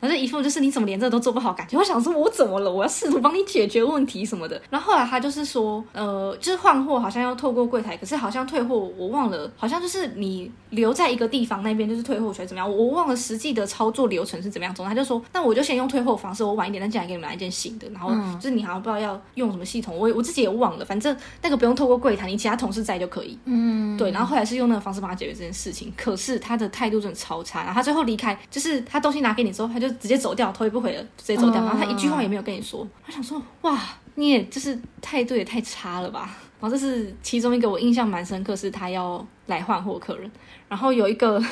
[0.00, 1.76] 然后就一副就是你怎么连这个都做不好感觉。
[1.78, 2.72] 我想说，我怎么了？
[2.72, 4.60] 我要试图帮你解决问题什么的。
[4.70, 12.70] 然后后来他就是说，呃，就是换货好像要透过柜台，可是好像退货我忘了，好像就是你留在一个地方那边就是退货权怎么样？
[12.70, 14.74] 我忘了实际的操作流程是怎么样。
[14.74, 17.88] 总之他就说，那我就先用退货方式，我晚一点再进来给你们来一件新的。
[17.90, 23.38] 然后就是你好像不知道要用什么系统，我我自己也忘了，反正那个不用透过柜台，你其他同事在就可以。
[23.44, 24.10] 嗯，对。
[24.10, 27.60] 然后后来是用那个方式帮他解决这件事情，可是他的态度真的超差。
[27.60, 31.64] 然后他最后离开，就是他东西拿给你之后，他就直接走掉，头也不回了，直接走掉。
[31.64, 32.86] 然后他一句话也没有跟你说。
[33.04, 33.78] 他想说，哇，
[34.14, 36.36] 你也就是态度也太差了吧。
[36.60, 40.30] 然后这是其中一个我印象蛮深刻，是他要来换货客人，
[40.68, 41.42] 然后有一个。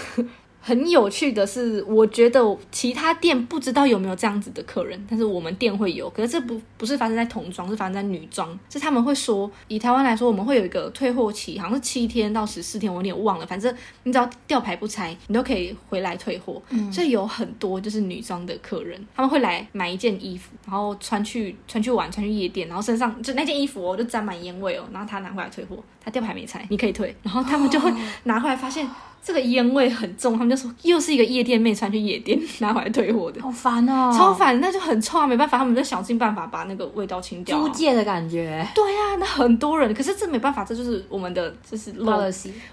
[0.66, 2.40] 很有趣的是，我觉得
[2.72, 6.08] 其他店不知道有没有这样子的客人，但是我们店会有。
[6.08, 8.58] 可是这不不是发生在童装，是发生在女装。
[8.70, 13.46] 是他们会说，以台湾来说，我们会有一个退货期，好像是七天到十四天，我有点忘了。
[13.46, 16.62] 反正你只要吊牌不拆，你都可以回来退货。
[16.90, 27.92] 所以有很多就是女装的客人，他们会来买一件衣服，然后穿去穿去玩，穿去夜店，然后身上就那件衣服哦，就沾满烟味哦，然后他拿回来退货，他吊牌没拆，你可以退，然后他们就会
[28.24, 28.86] 拿回来发现。
[29.26, 37.58] 这个烟味很重，他们就说又是一个夜店妹穿去夜店 拿回来退货的，好烦哦，超烦，那就很臭啊，没办法，他们就想尽办法把那个味道清掉。
[37.58, 42.12] 租借的感觉，对呀，那很多人，可是这没办法，这就是我们的就是漏，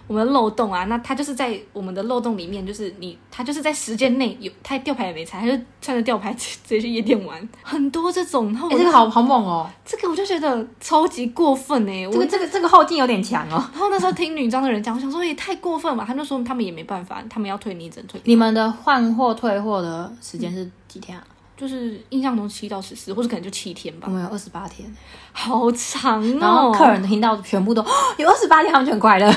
[0.08, 0.84] 我们的漏洞啊。
[0.84, 8.54] 那他就是在我们的漏洞里面，就是你他就是在时间内有他吊牌也没拆，他就穿着吊牌直接去夜店玩，很多这种。
[8.70, 13.64] 哎，这个好好猛哦，这个我就觉得超级过分哎，这个这个这个后劲有点强哦。
[13.74, 17.24] 然后那时候听女装的人讲，我想说也太过分了，他就说他们也没办法。
[17.30, 18.20] 他们要退你整退。
[18.26, 21.24] 你们的换货退货的时间是几天啊？
[21.56, 24.08] 就是印象中七到十四，或者可能就七天吧。
[24.08, 24.92] 我们有二十八天，
[25.32, 26.38] 好长哦。
[26.40, 27.86] 然后客人听到全部都
[28.18, 29.32] 有二十八天，他们就很快乐。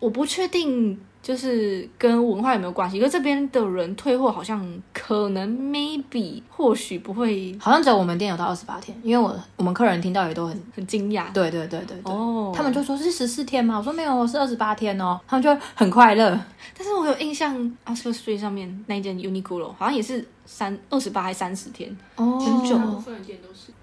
[0.00, 0.98] 我不确定。
[1.22, 2.96] 就是跟文化有没有关系？
[2.96, 8.96] 因为这边的人退货好像可能 maybe 或许不会，好像只有我们店有到二十八天。
[9.04, 11.32] 因为我我们客人听到也都很很惊讶。
[11.32, 13.78] 对对对对对，哦，他们就说是十四天吗？
[13.78, 15.20] 我说没有，是二十八天哦。
[15.28, 16.38] 他们就很快乐。
[16.76, 17.56] 但是我有印象
[17.86, 22.76] Street 上面那一件 Uniqlo 好像也是三二十八还三十天，哦，很久。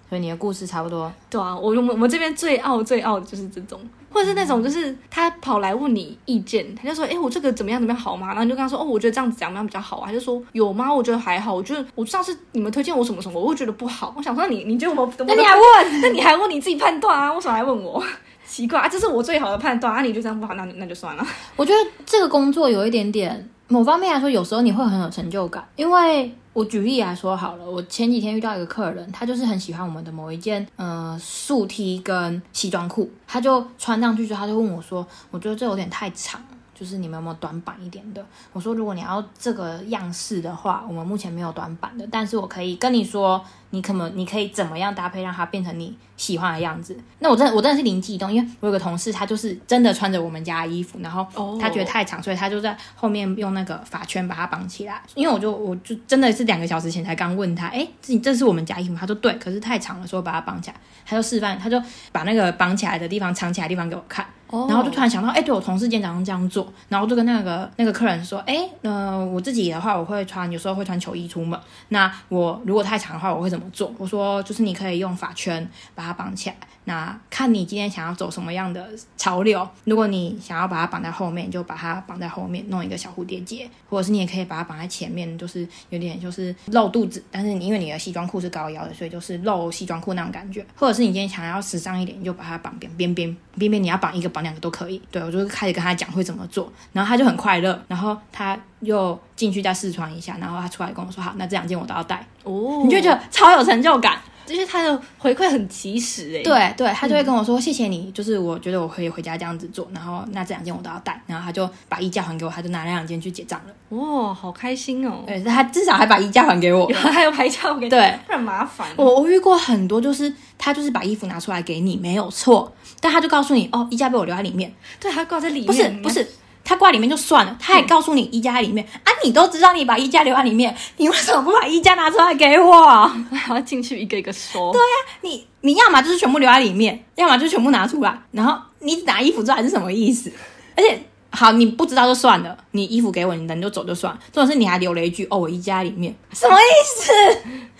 [0.09, 1.11] 所以你的故事差不多。
[1.29, 3.79] 对啊，我我我们这边最傲最傲的就是这种。
[4.11, 10.91] 或者是那种，就是他跑来问你意见，他就说：“哎，我这个怎么样怎么样好吗？”然后你就跟他说：“哦，我觉得这样子怎么样比较好啊？”他就说：“有吗？
[10.91, 11.53] 我觉得还好。
[11.53, 14.11] 我觉得我上次你们推荐我什么什么，我会觉得不好。
[14.17, 16.01] 我想说你，你觉得我那你还问？
[16.01, 17.31] 那你还问你自己判断啊？
[17.31, 18.03] 为什么还问我？
[18.49, 18.89] 奇怪啊！
[18.89, 20.01] 这是我最好的判断啊！
[20.01, 21.25] 你就这样不好，那那就算了。
[21.55, 26.35] 我觉得这个工作有一点点，某方面来说，有时候你会很有成就感，因为。
[26.51, 36.41] 我举例来说好了，我前几天遇到一个客人，他就是很喜欢我们的某一件呃素 T 跟西装裤，他就穿上去之后，他就问我说：“我觉得这有点太长。”
[36.75, 38.25] 就是你们有没有短板一点的？
[38.51, 46.97] 我说，如果你要这个样式的话，我们目前没有短板的，但是我可以跟你说，你可能你可以怎么样搭配，让它变成你喜欢的样子。
[47.19, 51.25] 那我真的我真的是灵机一动，因为我有个同事，他就是真的穿着我们家的衣服，然后
[51.59, 55.01] 他觉得太长，所以他就在后面用那个发圈把它绑起来。
[55.15, 64.25] 因为我就我就真的是两个小时前才刚问他，哎，这这是我们家衣服，他说对，可是太长了，所以把它绑起来，他就示范，他就把那个绑起来的地方藏起来的地方给我看。
[64.51, 71.59] 然后就突然想到，哎，对我同事今天早上这样做，然后就跟那个那个客人说，哎，呃，我自己的话，我会穿，有时候会穿球衣出门。
[71.89, 73.93] 那我如果太长的话，我会怎么怎么做？
[73.97, 76.55] 我说，就是你可以用发圈把它绑起来。
[76.89, 90.65] 那看你今天想要走什么样的潮流，如果你想要把它绑在后面，就把它绑在后面，弄一个小蝴蝶结，或者是你也可以把它绑在前面，就是有点就是露肚子，但是你因为你的西装裤是高腰的，所以就是露西装裤那种感觉。
[90.75, 94.99] 或者是你今天想要时尚一点，你就把它绑边边边边边，你要绑一个绑两个都可以。
[95.11, 104.19] 对我就开始跟他讲会怎么做，然后他就很快乐，然后他又进去再试穿一下，然后他出来跟我说好，那这两件我都要带哦，你就觉得超有成就感。
[104.49, 113.97] 就是他的回馈很及时哎，对对，他就会跟我说谢谢你，就是我觉得我可以回家这样子做，然后那这两件我都要带，然后他就把衣架还给我，他就拿那两件去结账了。
[113.97, 115.23] 哇，好开心哦！
[115.27, 118.87] 对，他至少还把衣架还给我，还有拍照给对，不然麻烦。
[118.95, 126.27] 我我遇过很多，就是他就是把衣服拿出来给你，没有错，但他就告诉你哦，衣架被我留在里面，对，还挂在里面，不是不是。
[126.63, 129.11] 他挂里面就算了，他还告诉你衣架在里面啊！
[129.23, 133.11] 你都知道你把衣架留在里面，你为什么不把衣架拿出来给我？
[133.31, 134.71] 然后进去一个一个收？
[134.71, 134.85] 对呀，
[135.21, 140.31] 你你要么就是全部留在里面，要么就全部拿出来，然后你拿衣服出来是什么意思？
[140.77, 144.17] 而且好，你不知道就算了，你衣服给我，你人就走就算。
[144.31, 146.63] 重点是你还留了一句哦，我衣架里面，什么意
[147.01, 147.11] 思？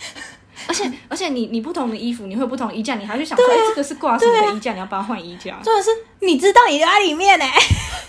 [0.68, 5.58] 而且而且你你不同的衣服，你会有不同衣架，你还去想，哎，这个是挂什么的衣架，你要帮他换衣架。
[5.64, 5.90] 重点是
[6.22, 7.46] 你知道你留在里面呢。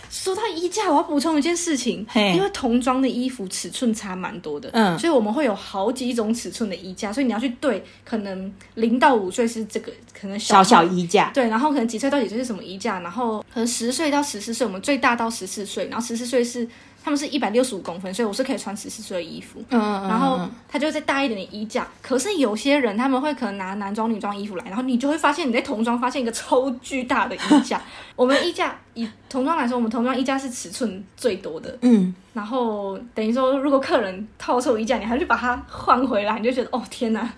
[0.08, 16.68] 所说到衣架，我要补充一件事情，因为童装的衣服尺寸差蛮多的，嗯，所以我们会有好几种尺寸的衣架，所以你要去对，可能零到五岁是这个可能小小衣架，对，然后可能几岁到几岁是什么衣架，然后可能十岁到十四岁，我们最大到十四岁，然后十四岁是。
[17.02, 19.58] 他们是一百六十五公分，所以我是可以穿十四岁的衣服。
[19.70, 21.88] 嗯嗯然后他就再大一点的衣架。
[22.02, 27.80] 可是有些人他们会可能拿男装、女装衣服来，然后你就会发现你在童装发现一个超巨大的衣架。
[28.16, 31.78] 我们衣架以童装来说，我们童装衣架是尺寸最多的。
[31.82, 32.14] 嗯。
[32.32, 37.28] 然后等于说，如果客人套错衣架，你还去把它换回来，你就觉得哦天哪，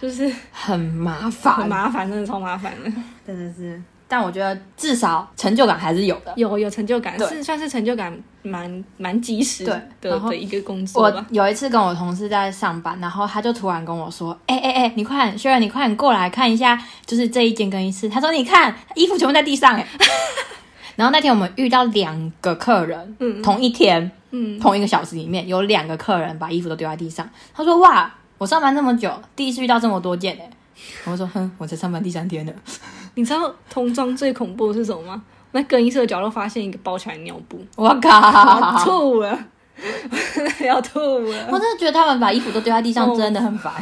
[0.00, 2.92] 就是很麻烦，很麻烦，真的超麻烦的，
[3.26, 3.82] 真的是。
[4.08, 19.84] 但我觉得至少成就感还是有的，有有成就感，是算是成就感蛮蛮及时的的一个工作我有一次跟我同事在上班，然后他就突然跟我说：“哎哎哎，你快，薛然你快点过来看一下，就是这一间更衣室。”他说：“你看衣服全部在地上。”哎，
[20.94, 27.28] 然后那天我们遇到两个客人，嗯，同一天，嗯，同一个小时里面有两个客人把衣服都丢在地上。
[27.52, 30.48] 他说：“哇，我上班这么久，第一次遇到这么多件哎。”
[31.06, 32.52] 我说：“哼，我才上班第三天呢。”
[33.16, 35.22] 你知道童装最恐怖的是什么吗？
[35.52, 39.38] 在更衣室的角落发现一个包起来的尿布，我靠，吐了，
[40.60, 41.48] 要吐了！
[41.50, 43.72] 我真的觉得他们把衣服都丢在地上真的很烦，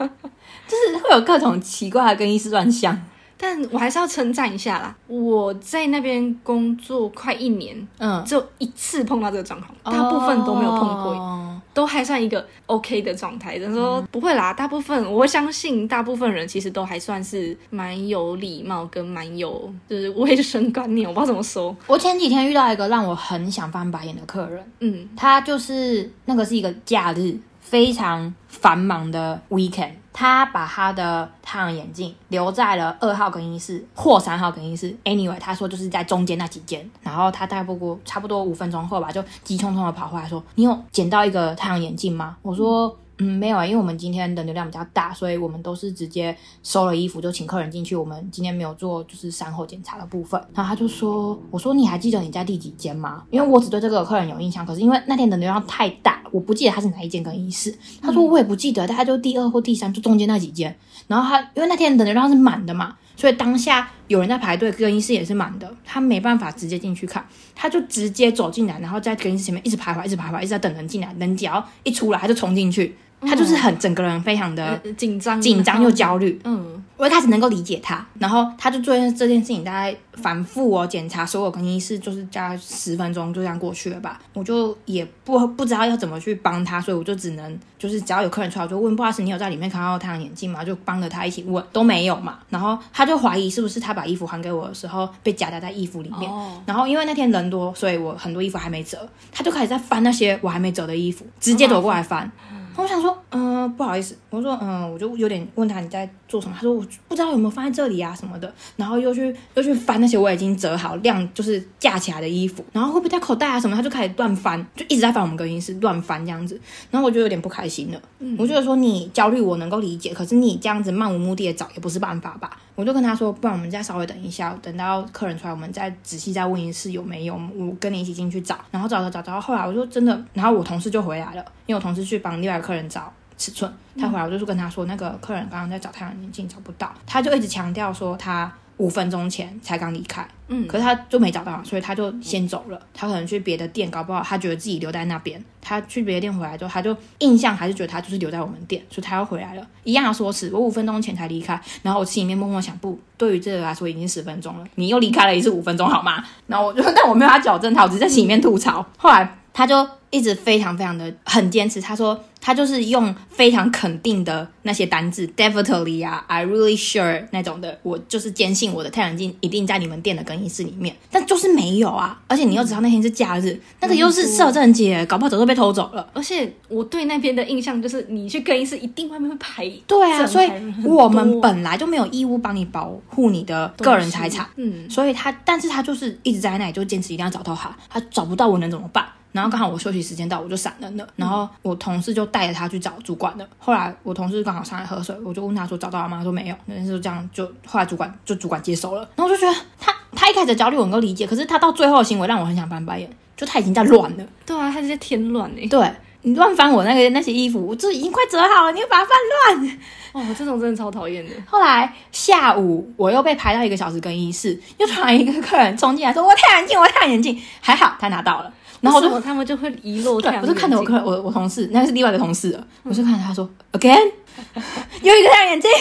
[0.00, 3.00] 就是会有各种奇怪的更衣室乱象。
[3.36, 13.56] 但我还是要称赞一下啦，我在那边工作快一年，嗯，只有一次碰到这个状况，大部分都没有碰过，都还算一个 OK 的状态。
[13.56, 21.08] 人说不会啦，大部分我相信，大部分人其实都还算是蛮有礼貌跟蛮有就是卫生观念。
[21.08, 21.76] 我不知道怎么说。
[21.86, 27.36] 我前几天遇到一个让我很想翻白眼的客人，嗯，他就是那个是一个假日，
[27.74, 29.90] 非常繁忙的 weekend。
[30.12, 34.96] 他把他的太阳眼镜留在了二号更衣室或三号更衣室。
[35.02, 36.88] Anyway，他说就是在中间那几间。
[37.02, 42.96] 然后他大概不过差不多五分钟后吧，就急匆匆的跑回来说：“你有捡到一个太阳眼镜吗？”我说。
[43.18, 47.94] 嗯，没有啊，因为我们今天的流量比较大，所以我们都是直接收了衣服就请客人进去。
[47.94, 50.40] 我们今天没有做就是善后检查的部分。
[50.52, 53.22] 然后他就说：“我说你还记得你在第几间吗？
[53.30, 57.72] 因为我只对这个客人有印象，可是因为那天的流量太大，我不记得他是哪一间跟衣室。”
[58.02, 62.96] 他说：“我也不记得，大概就第二或第三，就中间那几间。”然后他因为那天等流量是满的嘛。
[63.16, 76.82] 所以当下有人在排队，更衣室也是满的，他没办法直接进去看，他就直接走进来，然后在更衣室前面一直徘徊，一直徘徊，一直在等人进来，人只要一出来，他就冲进去，他就是很整个人非常的紧张，紧张又焦虑，嗯。
[76.96, 84.20] 我一开始能够理解他，然后他就做这件事情，大概反复我检查所有更衣室，就是加十分钟就这样过去了吧。
[84.32, 90.64] 我就也不不知道要怎么去帮他，所以我就只能就是只要有客人出来，我就问不好意思，你有在里面看到太阳眼镜吗？
[90.64, 92.38] 就帮着他一起问，都没有嘛。
[92.48, 96.30] 然后他就怀疑是不是他把衣服还给我的时候被夹杂在衣服里面。
[96.64, 98.96] 然后因为那天人多，所以我很多衣服还没折，
[99.32, 102.30] 他就开始在翻那些我还没折的衣服，直接走过来翻。
[102.76, 118.02] 我想说，嗯，不好意思，我说，嗯，我就有点问他你在做什么，他说我不知道有没有放在这里啊什么的，然后又去又去翻那些我已经折好晾就是架起来的衣服，然后会不会在口袋啊什么，他就开始乱翻，就一直在翻我们更衣室乱翻这样子，然后我就有点不开心了，
[118.36, 122.58] 我觉得说你焦虑我能够理解，可是你这样子漫无目的的找也不是办法吧。
[122.74, 127.40] 我就跟他说，不然我们再稍微等一下，等到客人出来，我们再仔细再问一次有没有。
[127.56, 138.52] 我跟你一起进去找，然后找找找找到后来，我就真的，然后我同事就回来了，因为我同事去帮另外一个客人找尺寸，他回来我就是跟他说，那个客人刚刚在找太阳眼镜找不到，他就一直强调说他。
[138.78, 142.80] 五分钟前才刚离开，嗯，可是他就没找到，所以他就先走了。
[142.92, 145.40] 他可能去别的店，搞不好他觉得自己留在那边。
[145.62, 149.64] 他去别的店回来之后，他就印象还是觉得他就是留在我们店，所以他要回来了。
[149.84, 156.24] 一样的说辞，我五分钟前才离开，然后我心里面默默想，不，对于这个来说已经十分钟了，你又离开了一次五分钟，好吗？
[156.48, 158.84] 然后我就，但我没有他矫正他，我只是在心里面吐槽。
[158.96, 159.88] 后来他就。
[160.10, 176.06] 一直非常非常的很坚持，他说他就是用非常肯定的那些单字，definitely 啊，I really sure 那种的，我就是坚信我的太阳镜一定在你们店的更衣室里面，但就是没有啊，而且你又知道那天是假日，那个又是摄政节，搞不好早就被偷走了。
[176.12, 180.50] 而且我对那边的印象就是，你去更衣室一定外面会排，对啊，所以
[180.84, 189.06] 我们本来就没有义务帮你保护你的个人财产，嗯，所以他，但是他就是一直在那里，就坚持一定要找到他，他找不到我能怎么办？
[189.34, 191.04] 然后刚好我休息时间到，我就闪人了。
[191.16, 193.44] 然后我同事就带着他去找主管了。
[193.58, 196.18] 后来我同事刚好上来喝水，我就问他说找到了吗？
[196.18, 196.54] 他说没有。
[196.66, 199.00] 那就这样，就后来主管就主管接手了。
[199.16, 204.24] 然后我就觉得他他一开始焦虑我能够理解，可是他到最后的行为让我很想翻白眼，就他已经在乱了。
[204.46, 205.66] 对啊，他是在添乱哎。
[205.68, 205.90] 对。
[206.26, 209.12] 你乱翻我那个那些衣服，我这已经快折好了，你又把它翻
[209.58, 209.78] 乱。
[210.12, 211.32] 哦，这种真的超讨厌的。
[211.44, 218.50] 后来下午我又被排到一个小时更衣室，又突然一个客人冲进来说：“我太阳眼镜，我太阳眼镜。”还好他拿到了，
[218.84, 224.10] 然后我就他们就会遗漏太阳我就看着我客，我我同事，那是另外一个同事了，我就看着他说：“Again，
[225.02, 225.70] 又一个太阳眼镜。”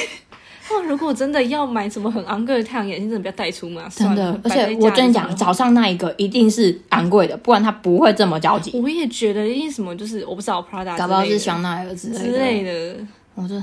[0.72, 3.84] 哇，如果真的要买什么很昂贵的太阳眼镜，真的不要带出门。
[3.90, 8.72] 真的，而且我跟你讲，早上那一个一定是昂贵的，不然他不会这么焦急。
[8.82, 13.06] 我也觉得，因为什么，就是我不知道 Prada，搞不好是香奈儿之类的。
[13.36, 13.62] 我就。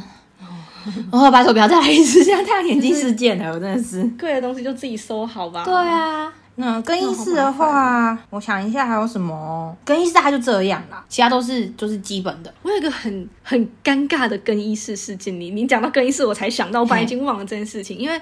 [1.13, 4.03] 我拜托不要再来一次， 现在太阳眼镜事件了，我真的是。
[4.19, 5.63] 贵的东西就自己收好吧。
[5.63, 9.75] 对啊，那更衣室的话，我想一下还有什么？
[9.85, 12.53] 更衣室它就这样啦，其他都是就是基本的。
[12.63, 18.21] 我有一个很很尴尬的更衣室事件，你你讲到更衣室，我才想到，我本来已经忘了这件事情，因为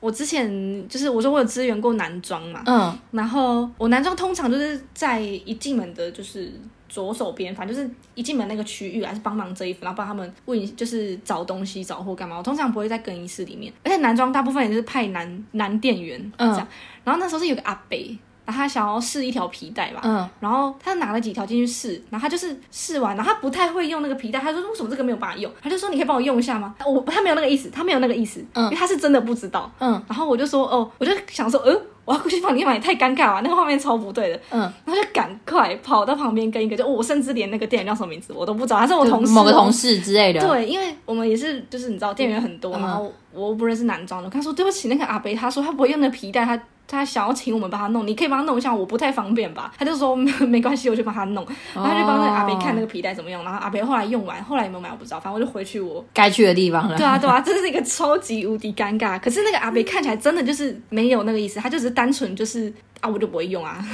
[0.00, 0.48] 我之前
[0.88, 6.52] 就是我说我有支援过男装嘛，嗯，然后我男装通常就是在一进门的，就是。
[6.88, 12.38] 左手边，反正就是一进门那个区域，还是帮忙遮衣服，然后帮他们问，就是找东西、找货干嘛。
[12.38, 16.68] 我通常不会在更衣室里面，而且男装大部分也是派男男店员这样。
[17.04, 18.16] 然后那时候是有个阿北，
[18.48, 25.52] 然后他想要试一条皮带吧，嗯，然后他拿了几条进去试，然后他就是试完，然后他不太会用那个皮带，他说为什么这个没有办法用？
[25.60, 26.74] 他就说你可以帮我用一下吗？
[26.86, 31.78] 我他没有那个意思，他没有那个意思，嗯，因为他是真的不知道，嗯，然后我就说哦，我就想说，呃。
[32.08, 34.40] 我要过去帮你买，太尴尬了，那个画面超不对的。
[34.48, 40.40] 嗯，然后就赶快跑到旁边跟一个，就我甚至连那个店员叫什么名字我都不知道，他是我同事，某个同事之类的。
[40.40, 46.58] 对，因为我们也是，就是你知道店员很多，然后我不认识男装的，他说对不起，那个阿北，他说他不会用那皮带，他。
[46.88, 49.72] 他想要请我们帮他弄，你可以帮他弄一下，我不太方便吧？
[49.78, 50.16] 他就说
[50.48, 51.46] 没关系，我去帮他弄。
[51.74, 53.44] 然后就帮那个阿北看那个皮带怎么用。
[53.44, 56.96] 然后阿北后来用完，后来有没有买我不知道，反正我就回去我该去的地方了。
[56.96, 59.20] 对啊，对啊， 这是一个超级无敌尴尬。
[59.20, 63.84] 可是那个阿北看起来真的就是没有那个意思，他就只是单纯就是啊，我就不会用啊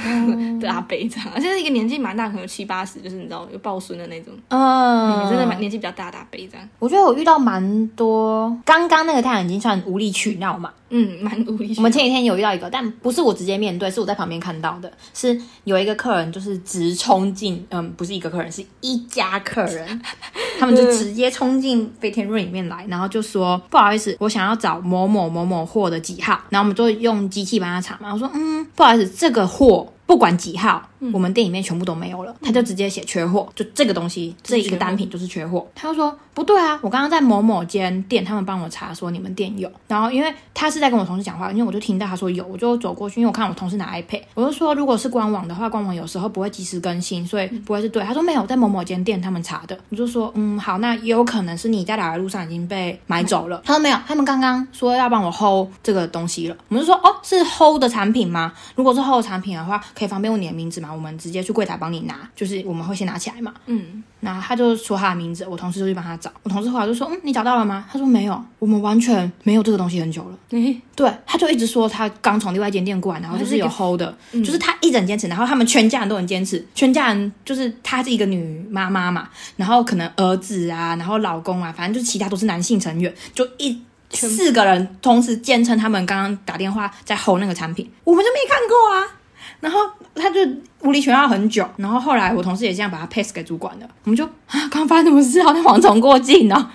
[0.59, 1.27] 的阿北这样。
[1.33, 6.67] 而且是一个年纪蛮大，可能有七八十，就是你知道有抱孙的那种，嗯，真的蛮年纪比较大的阿北这样。
[6.79, 10.71] 我觉得我遇到蛮多，刚刚那个太阳已经算无理取闹嘛。
[10.91, 11.73] 嗯，蛮无理。
[11.77, 14.91] 我们前几天有遇到一个，但不是我直接面对，是我在旁边看到的。
[15.15, 20.01] 是有一个客人，就是直冲进，嗯，不是一个客人，是一家客人，
[20.59, 28.13] 他们就直接冲进飞天润里面来，然后就说不好意思，我想要找某某某某货的几号，然后我们就用机器帮他查嘛。
[28.13, 29.94] 我说，嗯，不好意思，这个货。
[30.05, 30.81] 不管几号，
[31.13, 35.67] 我们店里面全部都没有了，他就直接写缺货，就这个东西这一个单品就是缺货。
[35.73, 48.03] 他就说不对啊，我刚刚在某某间店，他们帮我查说你们店有，然后因为他是在跟我同事讲话，因为我就听到他说有，我就走过去，因为我看我同事拿 iPad，我就说如果是官网的话，官网有时候不会及时更新，所以不会是对。
[48.03, 53.61] 他说没有，在某某间店他们查的，我就说嗯好，那也有可能是你在来的路上已经被买走了。
[53.65, 56.55] 他说没有，他们刚刚说要帮我 hold 这个东西了。
[56.69, 58.53] 我们就说哦是 hold 的产品吗？
[58.75, 59.81] 如果是 hold 产品的话。
[59.97, 60.93] 可以方便问你的名字吗？
[60.93, 63.53] 我们直接去柜台帮你拿，就是我们会先拿起来嘛。
[63.67, 66.29] 嗯，然后他就说他的名字，我同事就去帮他找。
[66.43, 70.37] 我同事后来就说：“嗯，你找到了吗？”他说：“没有，我们完全没有这个东西很久了。
[70.51, 89.21] ”诶，对，他就一直说他刚从另外一间店过来，然后就是有 hold 的，就是他一整坚持，然后他们全家人都很坚持，全家人就是他是一个女妈妈嘛，然后可能儿子啊，然后老公啊，反正就是其他都是男性成员，就一四个人同时坚称他们刚刚打电话在 hold 那个产品，我们就没看过啊。
[89.65, 89.79] 然后
[90.13, 90.39] 他就
[90.83, 95.41] 无理取闹很久，然后后来我同事也这样把他 pass 给主管了，我们就啊，刚发生什么事？
[95.41, 96.69] 好像蝗虫过境呢，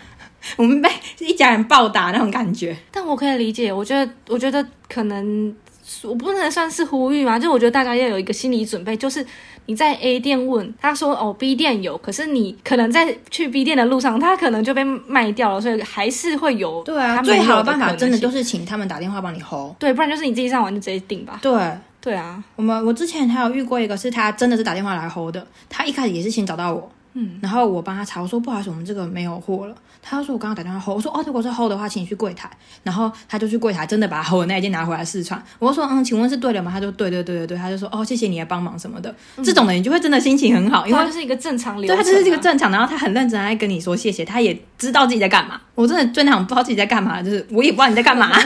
[0.57, 2.77] 我们被一家人暴打那种感觉。
[2.91, 5.55] 但我可以理解，我觉得，我觉得可能
[6.03, 9.25] 我不能算是呼吁嘛，就我觉得大家要有一个心理准备，就是
[9.67, 21.53] 你在 A 店问他说哦 B 店有，可是你可能在去 B 店的路上，他可能就被卖掉了，所以还是会有对啊，最好的办法真的就是请他们打电话帮你 hold，对，不然就是你自己上网就直接订吧，对。
[22.01, 29.75] 对啊，我们我之前还有遇过一个，是他真的是打电话来 hold 的，他一开始也是先找到我，嗯，然后我帮他查，我说不好意思，我们这个没有货了。
[30.03, 32.51] 他说我刚刚打电话 hold，我说哦，如果是 hold 的话，请你去柜台。
[32.83, 35.41] 然后他就去柜台，真的把 hold 那一件拿回来试穿。
[35.59, 36.71] 我说嗯，请问是对的吗？
[36.71, 39.15] 他就对对对对对，他就说哦，谢谢你的帮忙什么的。
[39.45, 45.61] 这种的你就会真的心情很好，因为就是一个正常流程，对他就是一个正常，然后他很认真在跟你说谢谢，他也知道自己在干嘛。
[45.75, 48.31] 我真的最常不知道自己在干嘛，就是我也不知道你在干嘛。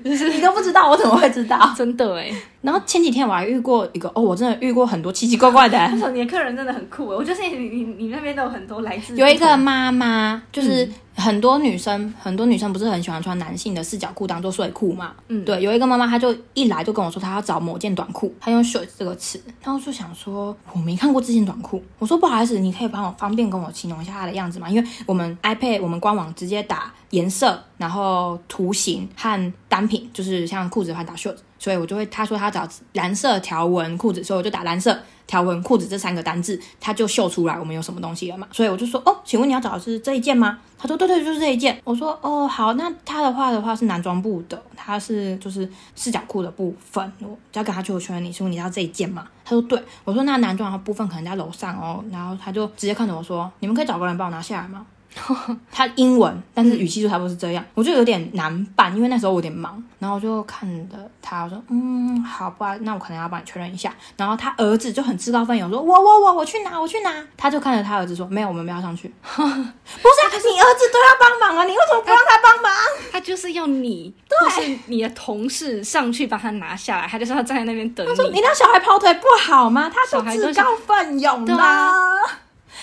[0.00, 1.58] 就 是你都不知道，我怎么会知道？
[1.76, 2.30] 真的哎。
[2.62, 5.78] 然后前几天我还遇过一个哦，我真的遇过很多奇奇怪怪的。
[6.12, 9.16] 你的客人真的很酷哎，我就是你你你那边都有很多来自。
[9.16, 15.12] 有一个妈妈，就是很多女生，很多女生不是很喜欢穿男性的四角裤当做睡裤嘛？
[15.28, 15.62] 嗯，对。
[15.62, 21.82] 有一个妈妈，她就一来就跟我说，她要找某件短裤，她用 short 这个词，然后就想说我没看过这件短裤。
[21.98, 24.68] 我说不好意思，你可以帮我方便跟我形容一下它的样子吗？
[24.68, 31.36] 因为我们 iPad 我们官网直接打颜色，然后图形和单品，就是像裤子的话打 short。
[31.62, 34.98] 所以我就会他说他找蓝色条纹裤子，所以我就打蓝色
[35.28, 38.48] 条纹裤子这三个单字，他就秀出来我们有什么东西了嘛。
[38.50, 40.58] 所以我就说哦，请问你要找的是这一件吗？
[40.76, 41.80] 他说对对，就是这一件。
[41.84, 49.28] 我说哦好，那他的话的话是男装部的，他是就是四角裤的部分，我就要跟他去确认你是问你要这一件吗？
[49.44, 54.84] 他说对，我说那男装的部分可能在楼上哦，然后他就直接看着我说，你们可以找个人帮我拿下来吗？
[55.70, 63.94] 他英文，但是语气就差不多是这样，我就有点难办，因为那时候我有点忙，然后我就看着他，我说，嗯，好吧，那我可能要帮你确认一下。
[64.16, 67.12] 然后他儿子就很自告奋勇说，我我我我去拿，我去拿。
[67.36, 69.12] 他就看着他儿子说，没有，我们不要上去。
[69.36, 72.72] 不是，可是你儿子都要帮忙啊，你为什么不让他帮忙？
[73.12, 78.30] 他就是要你，或是你的同事上去把他拿下来，他就是要站在那边等你。
[78.30, 79.92] 你让小孩跑腿不好吗？
[79.94, 81.54] 他是自告奋勇的。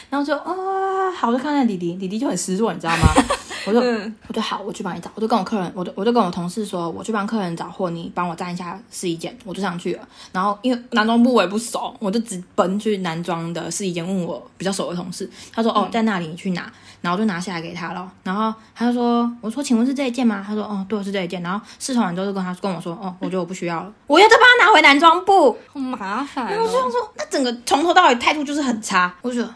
[0.09, 3.07] 然后就啊，好，我就看见弟弟，弟弟就很失落，你知道吗？
[3.67, 3.79] 我就
[4.27, 10.07] 我就好，我去帮你找，我就跟我客人，我就我就跟我同事说，我去帮客人找货，你帮我站一下试衣间，我就上去了。
[10.31, 16.71] 然后因为男装部我也不熟，我就直奔去男装的试衣间，问我比较熟的同事，他说哦，在那里，你去拿。
[17.01, 18.11] 然后就拿下来给他了。
[18.23, 20.43] 然后他就说，我说请问是这一件吗？
[20.45, 21.41] 他说哦，对，是这一件。
[21.41, 26.51] 然后试穿完之后就跟他跟我说，哦，我觉得我不需要了，我要再帮他拿回男装部，好麻烦。
[26.51, 29.53] 然后我就说，那整个从头到尾态度就是很差，我就觉得。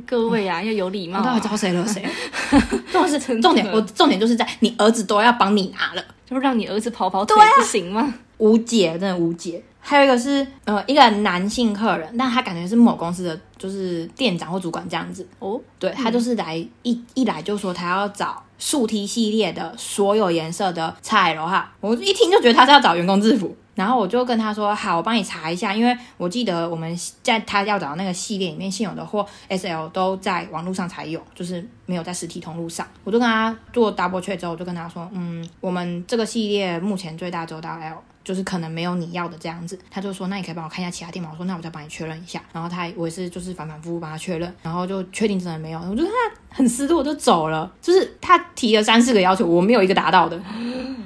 [0.00, 1.18] 各位啊，要有礼貌。
[1.18, 2.02] 我到底招谁惹谁？
[2.90, 8.14] 重点是重点，我重点就是在你儿子都要帮你拿了，就让你儿子跑跑腿不行吗？
[8.38, 9.62] 无解，真的无解。
[9.84, 15.60] 还有一个是呃，一个男性客人，但他感觉是某公司的就是店长或主管这样子哦。
[15.78, 23.56] 对他就是来一一来就说他要找竖梯系列的所有颜色的菜了哈，我一听就觉得他是要找员工制服。
[23.74, 32.86] 然后我就跟他说：“好，我帮你查一下，因为我记得我们在他要找那个系列里面现有的货，S L 都在网络上才有，就是没有在实体通路上。
[33.04, 41.28] 我就跟他做 double check 之后，我就跟他说：嗯，我们这个系列目前最大只有到 L。”就是可能没有你要的这样子，他就说那你可以帮我看一下其他店吗？
[41.32, 42.40] 我说那我再帮你确认一下。
[42.52, 45.80] 然后他我也是就是反反复复帮他确认，然后就确定真的没有。
[45.80, 46.10] 我就他
[46.48, 47.68] 很失落，我就走了。
[47.80, 50.40] 就是他提了三四个要求，我没有一个达到的，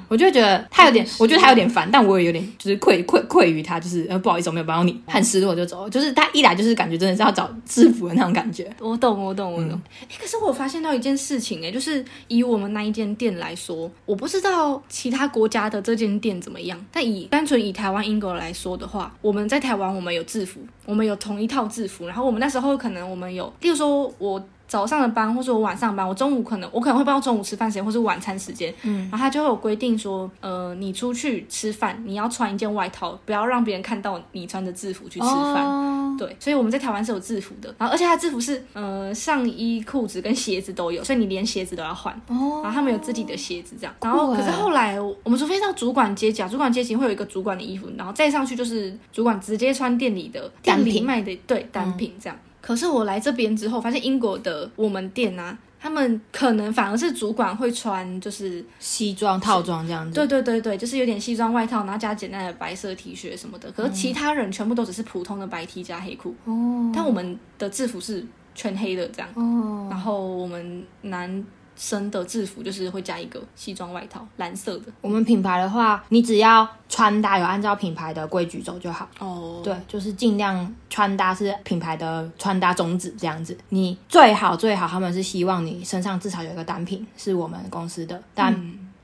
[0.07, 5.89] 我就觉得他有点，我觉得他有点烦，但我也有点就是愧愧愧于他，就是呃不好意思我没有帮到你，很失落就走了。
[5.89, 8.69] 就是他一来就是感觉真的是要找制服的那种感觉。
[8.79, 9.79] 我懂我懂我懂。
[10.01, 22.05] 哎，可是我发现到一件事情哎，就是以我们那一间店来说，我不知道其他国家的这间店怎么样，但以单纯以台湾英国来说的话，我们在台湾我们有制服，我们有同一套制服。
[22.07, 28.73] 然后我们那时候可能我们有，例如说我早上的班，或是我晚上班，我中午可能我可能会报中午吃饭时间，或是晚餐时间。
[28.83, 35.65] 嗯，然后他就会有规定说，呃，你出去吃饭，你要穿一件外套，不要让别人看到你穿着制服去吃饭。
[35.65, 42.11] 哦对，所以我们在台湾是有制服的，然后而且他制服是呃上衣、裤子跟鞋子都有，所以你连鞋子都要换。
[42.27, 43.93] 哦，然后他们有自己的鞋子这样。
[44.01, 52.35] 然后可是后来我们除非到主管阶级，主管阶级会有一个主管的衣服，然后再上去就是主管直接穿店里的单品卖的对单品这样。
[52.67, 55.57] 可是我来这边之后，发现英国的我们店啊。
[55.79, 60.13] 他们可能反而是主管会穿，就是西装套装这样子。
[60.13, 63.71] 对对对对，就是有点西装外套，然后加简单的白色 T 恤什么的。
[63.71, 66.35] 可是其他人全部都只是普通的白 T 加黑裤。
[66.45, 66.91] 哦。
[66.93, 69.29] 但我们的制服是全黑的这样。
[69.35, 69.87] 哦。
[69.89, 71.45] 然后我们男。
[71.77, 74.85] 生的制服就是会加一个西装外套，蓝色的。
[74.99, 79.07] 我们品牌的话，你只要穿搭有按照品牌的规矩走就好。
[79.19, 83.55] 哦，对，就是尽量穿搭是品牌的穿搭宗旨这样子。
[83.69, 88.53] 你最好最好，他们是希望你身上至少有一个单品是我们公司的，但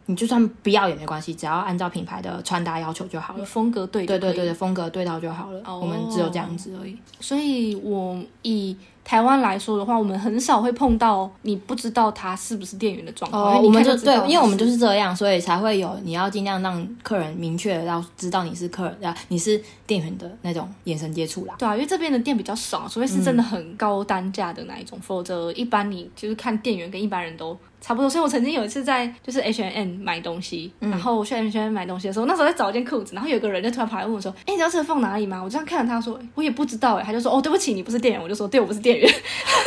[0.08, 3.46] 你就算不要也没关系，只要按照品牌的穿搭要求就好了。
[3.46, 5.62] 风格对，对对对对，风格对到就好了。
[5.80, 6.98] 我们只有这样子而已。
[7.20, 8.76] 所以我以。
[9.04, 13.56] 台湾来说的话，我们很少会碰到你不知道他是不是店员的状况。
[13.56, 21.56] 哦，我们就对，因为我们就是这样，所以才会有你要尽量让客人明确要知道你是客人啊，你是店员的那种眼神接触啦。
[21.58, 27.58] 对啊，因为这边的店比较少，除非是真的很高单价的那一种，否则一般你就是看店员跟一般人都。
[27.86, 39.14] 差不多，所以我曾经有一次在就是 H N M 买东西，然后我去 H N M 买东西的时候，那时候在找一件裤子，然后有个人就突然跑来问我说：“哎，你知道这个放哪里吗？”我这样看着他说：“我也不知道。”哎，他就说：“哦，对不起，你不是店员。”我就说：“对，我不是店员。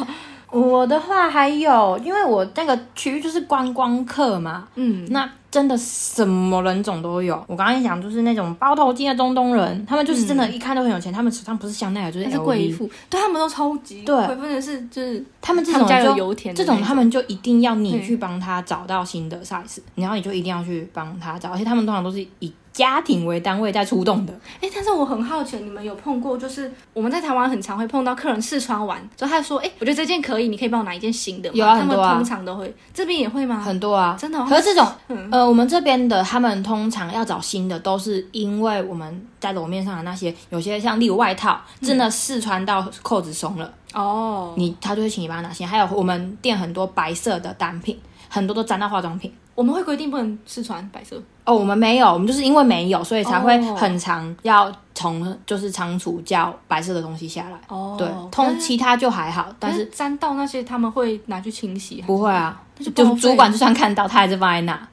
[0.51, 5.29] 我的话还有，因为我那个区域就是观光客嘛，嗯，那。
[5.55, 7.41] 真的什么人种都有。
[7.47, 11.13] 我刚刚讲就是那种包头巾的中东人，他们就是真的，一看都很有钱。
[11.13, 12.75] 他们手上不是香奈儿就是 L V，
[13.09, 22.51] 对他们都超级对，真的是就是他们这种家有油田，这种他们就一定要你去帮他找到新的 size，然后你就一定要去帮他找，而且他们通常都是以。
[22.75, 26.37] 家庭为单位在出动的，哎，但是我很好奇，你们有碰过？
[26.37, 32.15] 就是我们在台湾很常会碰到客人试穿完，之后他说：“哎，我觉得这件可以，你可以帮我拿一件新的。”有啊，很多啊。
[32.15, 33.61] 通常都会，这边也会吗？
[33.61, 34.43] 很多啊，真的。
[34.43, 34.85] 可是这种，
[35.31, 45.67] 呃，呃，我们这边的他们通常要找新的，都是因为我们在楼面上的那些，有些像例如外套，真的试穿到扣子松了，哦，你他就会请你帮他拿新。
[45.67, 49.31] 还有我们店很多白色的单品，很多都沾到化妆品。
[49.53, 51.15] 我们会规定不能试穿白色。
[51.45, 57.59] 哦，我们没有，我们就是因为没有，所以才会哦很常要从就是仓储叫白色的东西下来。
[57.67, 64.87] 哦对，通其他就还好，但是沾到那些他们会拿去清洗，不会啊，就就主管就算看到，他还是放在那。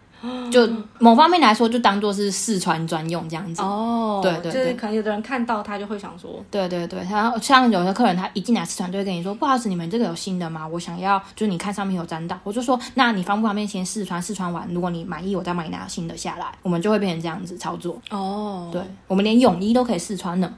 [0.51, 0.69] 就
[0.99, 3.63] 某方面来说，就当做是试穿专用这样子。
[3.63, 10.67] 哦，对对对就是可能有的人看到他就会想说，对对对，他像有的客人，他一进来试穿就会跟你说，不好意思，你们这个有新的吗？
[10.67, 14.23] 我想要，就是你看上面有沾到，我就说，那你方不方便先试穿？
[14.23, 16.47] 试穿完，如果你满意，我再帮你拿新的下来。
[16.63, 18.01] 我们就会变成这样子操作。
[18.11, 20.53] 哦，对，我们连泳衣都可以试穿呢。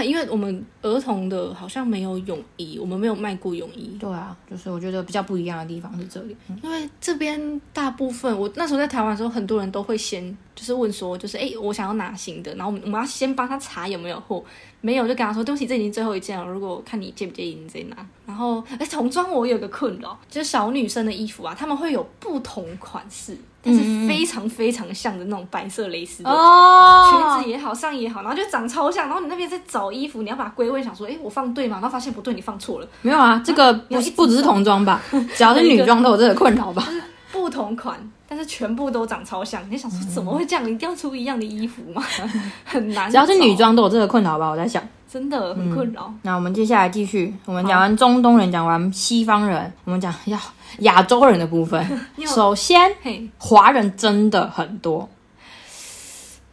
[0.00, 6.36] 啊，因为我们儿童的好像没有泳衣，我们没有卖过泳衣，对啊，就是我觉得比较不一样的地方是这里。
[6.48, 14.44] 嗯因为这边大部分我那时候在台湾的时候，很多人都会先就是问说，就是哎、诶我想要拿新的，然后我们我们要先帮他查有没有货，
[14.80, 17.96] 没有就跟他说对不起，这已经最后一件了，如果看你介不介意，你自己拿。
[18.26, 26.30] 然后哎，童装我有个困扰，就是小女生的衣服啊，他们会有不同款式，但是非常非常像的那种白色蕾丝的。
[26.30, 31.76] 哦裙子也好，上衣也好，然后就长超像，然后你那边在找衣服，你要把它归位，想说，哎，我放对吗？
[31.80, 35.02] 然后发现不对，你放错了，没有啊，这个不是不只是童装吧，
[35.34, 36.86] 只要是女装都有这个困扰吧。
[37.32, 37.96] 不同款，
[38.28, 39.62] 但是全部都长超像。
[39.70, 40.64] 你想说，怎么会这样？
[40.68, 42.02] 一定要出一样的衣服吗？
[42.64, 44.82] 很难，只要是女，装都有这个困扰吧，我在想。
[45.10, 46.12] 真的很困扰。
[46.22, 50.40] 那我们接下来继续，我们讲完中东人，讲完西方人，我们讲亚
[50.78, 51.84] 亚洲人的部分。
[52.26, 52.90] 首先，
[53.38, 55.08] 华人真的很多，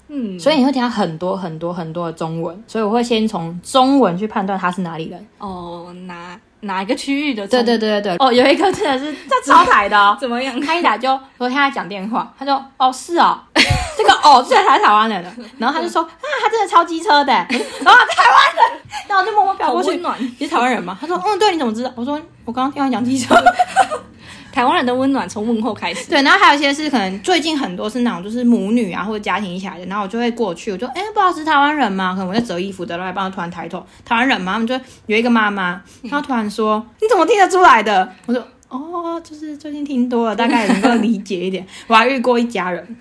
[0.08, 5.28] 嗯，所以你会听到很多很多很多的中文，所以我会先从中文去判断他是哪里人。
[5.38, 7.48] 哦，哪哪一个区域的？
[7.48, 10.60] 对对，对对对，哦，有一个真的是在超台的哦， 怎么样？
[10.62, 13.40] 他一打就说他在讲电话，他说哦是哦，
[13.98, 16.10] 这个哦这才是台湾人的， 然后他就说啊
[16.44, 20.96] 他真的超机车的，然后台湾人，然后我就默默飘过去好温，暖，你是台湾人吗？
[21.02, 21.92] 他说嗯对，你怎么知道？
[21.96, 23.36] 我说我刚刚听他讲机车。
[24.58, 26.10] 台湾人的温暖从问候开始。
[26.10, 32.16] 对，然后还有一些是可能最近很多是那种就是母女啊或者家庭一起来的，然后我就会过去，我就哎不知道是台湾人吗？
[32.16, 34.54] 可能我在折衣服的，然后帮他突然抬头，台湾人吗？
[34.54, 34.74] 他们就
[35.06, 38.12] 有一个妈妈，然后突然说你怎么听得出来的？
[38.26, 41.64] 我说哦，就是最近听多了，大概能够理解一点。
[41.86, 42.98] 我还遇过一家人，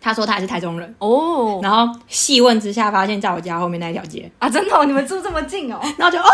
[0.00, 5.78] 他说他也是台中人，哦然后细问之下发现在我家后面那一条街，啊，真的哦，你们住这么近哦？
[5.98, 6.30] 然后就啊，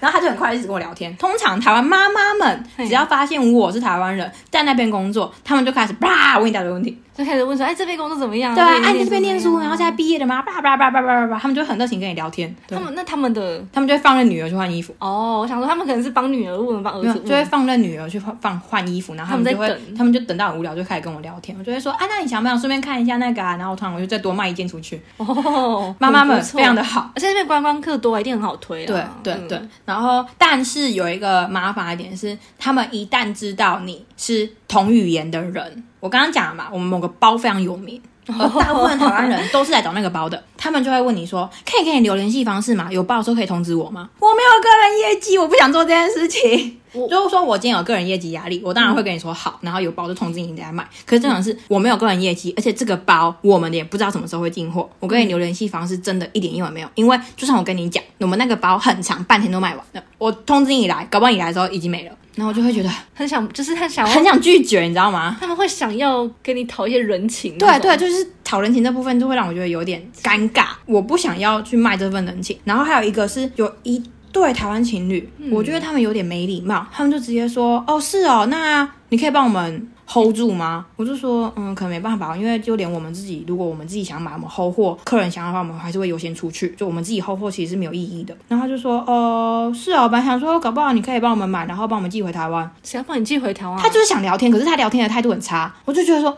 [0.00, 1.14] 然后他就很快一直跟我聊天。
[1.16, 6.98] 通常台湾妈妈们只要发现我是台湾人，在那边工作，他们就开始叭问一大堆问题。
[7.16, 8.54] 就开始问说，哎，这边工作怎么样？
[8.54, 10.42] 对啊，哎，哎你这边念书，然后现在在毕业了吗？
[10.42, 12.54] 叭叭叭叭叭叭叭，他们就很热情跟你聊天。
[12.68, 21.56] 他，们那他们的他们就会放任女儿去换衣服，哦，我想说他们可能是帮女儿问，帮儿子问，就会放任女儿去换放换衣服，然后他们就会他们就等到很无聊就开始跟我聊天。
[21.58, 23.56] 我就会说，啊，那你想不想顺便看一下那个啊？
[23.56, 25.00] 然后我突然我就再多卖一件出去。
[25.16, 27.10] 哦， 妈妈们非常的好。
[27.14, 38.00] 而且那边观光客多，一定很好推对对对，然后但是有一个麻烦一点是，他们一旦知道你是同语言的人，我刚刚讲了嘛，我们某个包非常有名。
[38.26, 42.88] 而大部分台湾人都是来找那个包的，他们就会问你说：“可以给你留联系方式吗？
[42.90, 46.80] 有包的时候可以通知我吗？”我没有个人业绩，我不想做这件事情。
[47.08, 50.86] 就是说我今天有个人业绩压力，我当然会跟你说好，然后有包就通知你等下买。
[51.04, 54.88] 可是这种是我没有个人业绩，而且这个包我们也不知道什么时候会进货。
[55.00, 65.36] 我跟你留联系方式真的一点用也没有，因为就算我跟你讲，我们那个包很长，半天都卖完了，我通知你来，搞不好你来的时候已经没了，然后我就会觉得很想，就是很想很想拒绝，你知道吗？
[65.40, 67.56] 他们会想要跟你讨一些人情。
[67.58, 72.58] 对对，，就是讨人情这部分就会让我觉得有点尴尬，我不想要去卖这份人情。
[72.64, 74.02] 然后还有一个是有一
[74.36, 86.74] 对台湾情侣，我觉得他们有点没礼貌，他们就直接说：“哦，是哦，那你可以帮我们 hold 住吗？”我就说：“嗯，可能没办法，因为就连我们自己，如果我们自己想买，我们 hold 货，客人想要的话，我们还是会优先出去。
[86.76, 92.70] 就我们自己 hold 货其实是没有意义的。”然后他就说：“哦，是哦，本来想说搞不好你可以帮我们买，然后帮我们寄回台湾。
[92.82, 93.80] 谁要帮你寄回台湾啊？
[93.82, 96.36] 他就是想聊天，可是他聊天的态度很差，我就觉得说。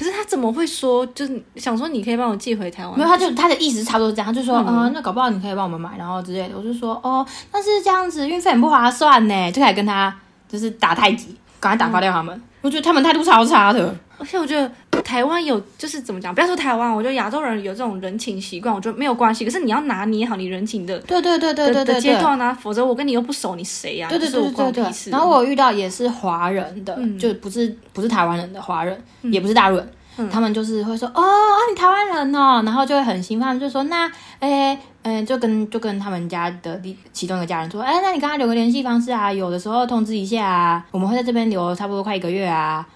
[0.00, 1.04] 可是他怎么会说？
[1.08, 2.96] 就是想说你可以帮我寄回台湾？
[2.96, 6.56] 没有，他就他的意思差不多是这样，他就说，嗯呃，那搞不好你可以帮我们买，然后之类的。
[6.56, 10.16] 我就说，哦，但是这样子运费很不划算呢，就开始跟他
[10.48, 12.42] 就是打太极，赶快打发掉他们。
[12.62, 13.94] 我觉得他们态度超差的。
[14.16, 14.72] 而且我觉得
[15.10, 16.32] 台湾有，就是怎么讲？
[16.32, 19.44] 不要说台湾，我觉得亚洲人有这种人情习惯，我觉得没有关系。
[19.44, 22.00] 可是你要拿捏好你人情的对对对对对的。
[22.00, 24.08] 阶段啊，否则我跟你又不熟，你谁呀、啊？
[24.08, 25.10] 对对对对对。
[25.10, 34.08] 然后我遇到也是华人的，嗯就不是不是台湾人的华人，也不是大陆人，嗯他们就是会说哦啊你台湾人哦，然后就会很兴奋，他们就说那
[34.38, 36.80] 诶嗯、就跟就跟他们家的
[37.12, 42.86] 其中一个家人说，哎、那你跟他留个联系方式啊，有的时候通知一下啊，我们会在这边留差不多快一个月啊。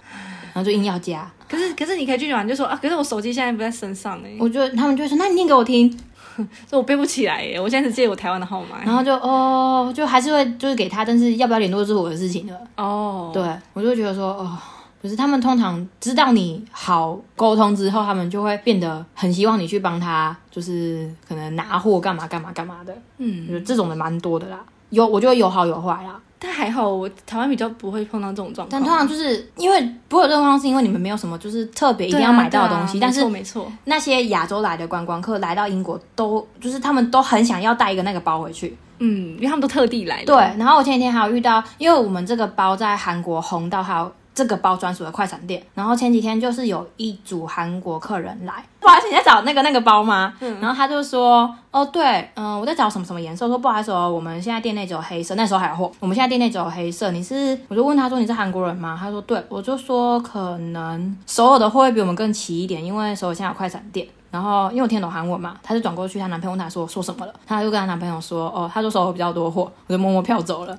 [0.53, 1.29] 然后就硬要加。
[1.49, 5.95] 可是可是你可以拒绝完就说啊，可是我手机现在不在身上哎，我觉得他们就会说，那你念给我听。
[6.68, 8.82] 这我背不起来耶，我现在只记得我台湾的号码。
[8.84, 12.61] 然后就哦，就还是会就是给他，但是要不要联络是我的事情了。
[12.76, 13.42] 哦，对
[13.72, 14.59] 我就觉得说哦。
[15.01, 22.97] 可是他们通常知道你好沟通之后，他们就会变得很希望你去帮他，就是可能拿货干嘛干嘛干嘛的。
[23.18, 24.59] 嗯，就这种的蛮多的啦。
[24.88, 28.68] 有我觉得有好有坏啦，但还好我台湾比较不会碰到这种状况。
[28.70, 33.01] 但通常就是因为不会有这种状况，是因为你们没有什么就是特别一定要买到的东西。
[33.01, 38.76] 但是没错，那些亚洲来的观光客来到英国，都就是他们都很想要带一个那个包回去。
[38.99, 40.26] 嗯，因为他们都特地来的。
[40.26, 44.12] 对，然后我前几天还有遇到，因为我们这个包在韩国红到还有。
[44.35, 50.35] 这个包专属的快闪店，然后前几天就是有一组韩国客人来，不好意思，你在找那个那个包吗？
[50.41, 58.99] 嗯，然后他就说，哦对，嗯，我在找什么什么颜色，说不好意思哦，我们现在店内只有黑色，那时候还有货，我们现在店内只有黑色，你是，我就问他说你是韩国人吗？
[59.01, 64.07] 他说对，我就说可能首尔的货会比我们更齐一点，因为首尔现在有快闪店。
[64.35, 70.76] 然后因为我听懂韩文嘛，她就转过去，她男朋友问她说说什么了，她就跟她男朋友说，哦，他说手头比较多货，我就默默飘走了。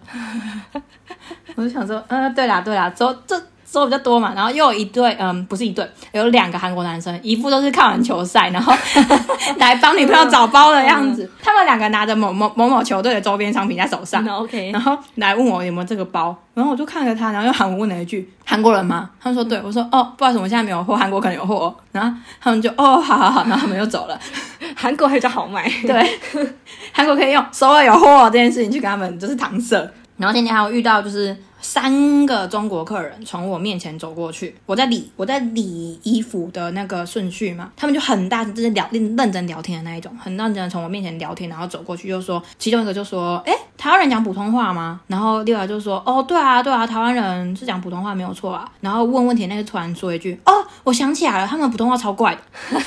[1.55, 3.41] 我就想说，嗯，对啦对啦，走这。
[3.65, 8.73] 收比较多嘛，然后又有一对，嗯，不是一对，有两个韩国男生，一副都是看完球赛，然后
[9.57, 11.29] 来帮女朋友找包的样子。
[11.43, 24.19] 他们两个拿着某某某某球队的周边商品在手上，OK，然后来问我有没有这个包，然后我就看着他，然后用韩文问了一句：“韩国人吗？”他们说：“对。”我说：“哦，不好意思，我们现在没有货，韩国可能有货。”然后他们就：“哦，好好好。”然后他们就走了。
[24.75, 26.19] 韩国还比较好卖，对，
[26.91, 29.89] 韩国可以用首尔有货这件事情去跟他们就是搪塞。
[30.17, 31.35] 然后今天还有遇到就是。
[31.61, 45.01] 三个中国客人从我面前走过去，我在理我在理衣服的那个顺序嘛，他们就很大声，就是聊认认真聊天的那一种，很认真的从我面前聊天，然后走过去就说，其中一个就说，哎，台湾人讲普通话吗？
[45.07, 48.71] 然后另外就说，哦，对啊，对啊，台湾人是讲普通话没有错啊。
[48.79, 50.53] 然后问问题那个突然说一句，哦，
[50.83, 52.41] 我想起来了，他们普通话超怪的，
[52.75, 52.83] 哇，我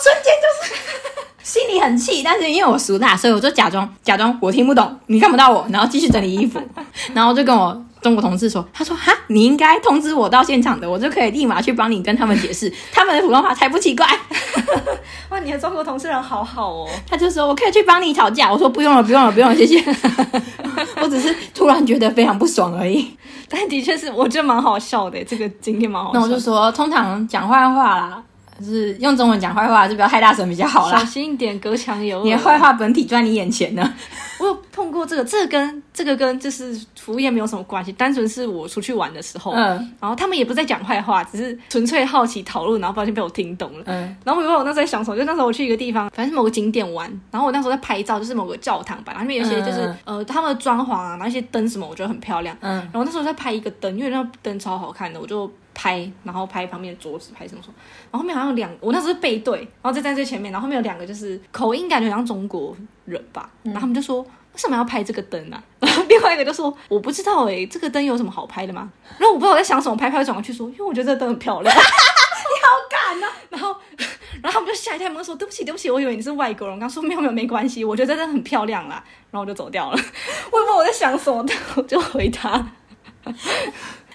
[0.00, 0.93] 瞬间就是。
[1.44, 6.58] 心里很气，但是因为我熟大，所以我就假装假装我听不懂，你看不到我，然后继续整理衣服，
[7.12, 14.06] 然后就跟我中国同事说，他说哈，你应该通知我到现场的，我就可以立马去帮你跟他们解释， 他们的普通话才不奇怪。
[15.28, 19.84] 哇，你的中国同事人好好哦，他就说我可以去帮你吵架，我说不用了，不用了，不用了，谢谢。
[21.02, 23.14] 我只是突然觉得非常不爽而已，
[23.50, 26.18] 但的确是我觉得蛮好笑的，这个经验蛮好笑。
[26.18, 28.22] 那我就说，通常讲坏话啦。
[28.62, 30.98] 是用中文讲坏话，就不要太大声比较好啦。
[30.98, 32.24] 小心一点，隔墙有耳。
[32.24, 33.94] 你的坏话本体就在你眼前呢。
[34.40, 55.50] 我有碰过这个，这个跟这个跟就是服务业没有什么关系，单纯是我出去玩的时候，嗯，然后他们也不在讲坏话，只是纯粹好奇讨论，然后不小心被我听懂了，嗯，然后我我那时候在想什么，就那时候我去一个地方，反正是某个景点玩，然后我那时候在拍照，就是某个教堂吧，里面有些就是呃他们的装潢啊，然后一些灯什么，我觉得很漂亮，嗯，然后那时候在拍一个灯，因为那灯超好看的，我就。
[55.74, 57.74] 拍，然后拍旁边的桌子，拍什么什么，
[58.10, 65.62] 然后后面好像有两，我那时候是背对，然后再在最前面，然后后面有两个就是口音感觉像中国人吧，然后他们就说为什么要拍这个灯啊？
[65.80, 68.90] 然 后另外一个就说我不知道哎，这个灯有什么好拍的吗？
[69.18, 71.74] 然后我不知道我在想什么，拍拍转过去说，因为我觉得这个灯很漂亮。
[71.76, 73.32] 你好敢啊！
[73.50, 73.74] 然后
[74.42, 76.78] 然后他们就吓一跳，他们说对不起对不起，我以为你是外国人。
[76.78, 79.02] 刚说没有没有没关系，我觉得这灯很漂亮啦。
[79.30, 81.44] 然后我就走掉了，我也不知道我在想什么，
[81.76, 82.64] 我就回他。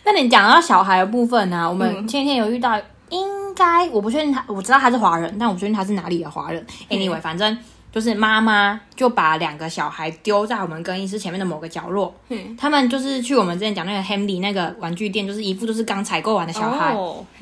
[0.05, 1.69] 那你讲到小孩的部分呢？
[1.69, 2.79] 我们前几天有遇到，
[3.09, 6.65] 应该我不确定他，我知道他是华人，但我不确定他是哪里的华人。
[6.89, 7.57] Anyway，反正。
[7.91, 12.13] 就是妈妈就把两个小孩丢在我们更衣室前面的某个角落。
[12.29, 16.95] 嗯，他们就是去我们之前讲那个 Handy 那个玩具店，就是一副就是刚采购完的小孩，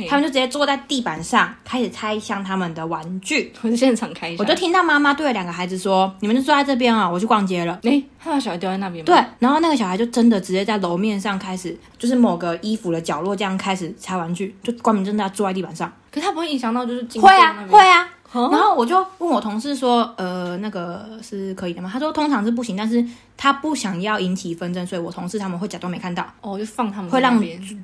[0.08, 3.52] 他们就直接坐在地板上开始拆箱他们的玩具。
[3.62, 7.78] 我是现场开我就听到妈妈对两个孩子说：“你们就坐在这边啊，我去逛街了。
[7.84, 9.04] ”哎，他把小孩丢在那边。
[9.04, 15.92] 对，然后那个小孩就真的直接在楼面上开始，就是某个衣服的角落这样开始拆玩具，就光明正大坐在地板上。
[16.10, 18.08] 可是他不会影响到就是会啊会啊。
[18.52, 21.90] 然后我就问我同事说，呃，那个是可以的吗？
[21.92, 23.04] 他说通常是不行，但是
[23.36, 27.42] 他不想要引起纷争，所以我同事他们会假装没看到，哦，就放他们，会让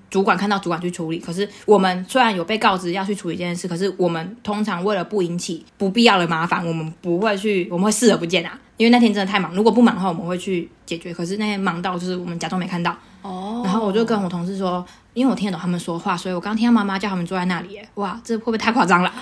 [0.10, 1.20] 主管看到，主管去处理。
[1.20, 8.60] 可是我们虽然有被告知要去处理这件事，可是我们通常为了不引起不必要的麻烦，我们不会去，我们会视而不见啊。
[8.78, 11.14] 因为那天真的太忙，如果不忙的话，我们会去解决。
[11.14, 12.92] 可是那天忙到就是我们假装没看到。
[13.22, 13.62] 哦。
[13.64, 14.84] 然后我就跟我同事说，
[15.14, 19.14] 因为我听得懂他们说话，所以我刚听到妈妈叫他们坐在那里，哇，这会不会太夸张了？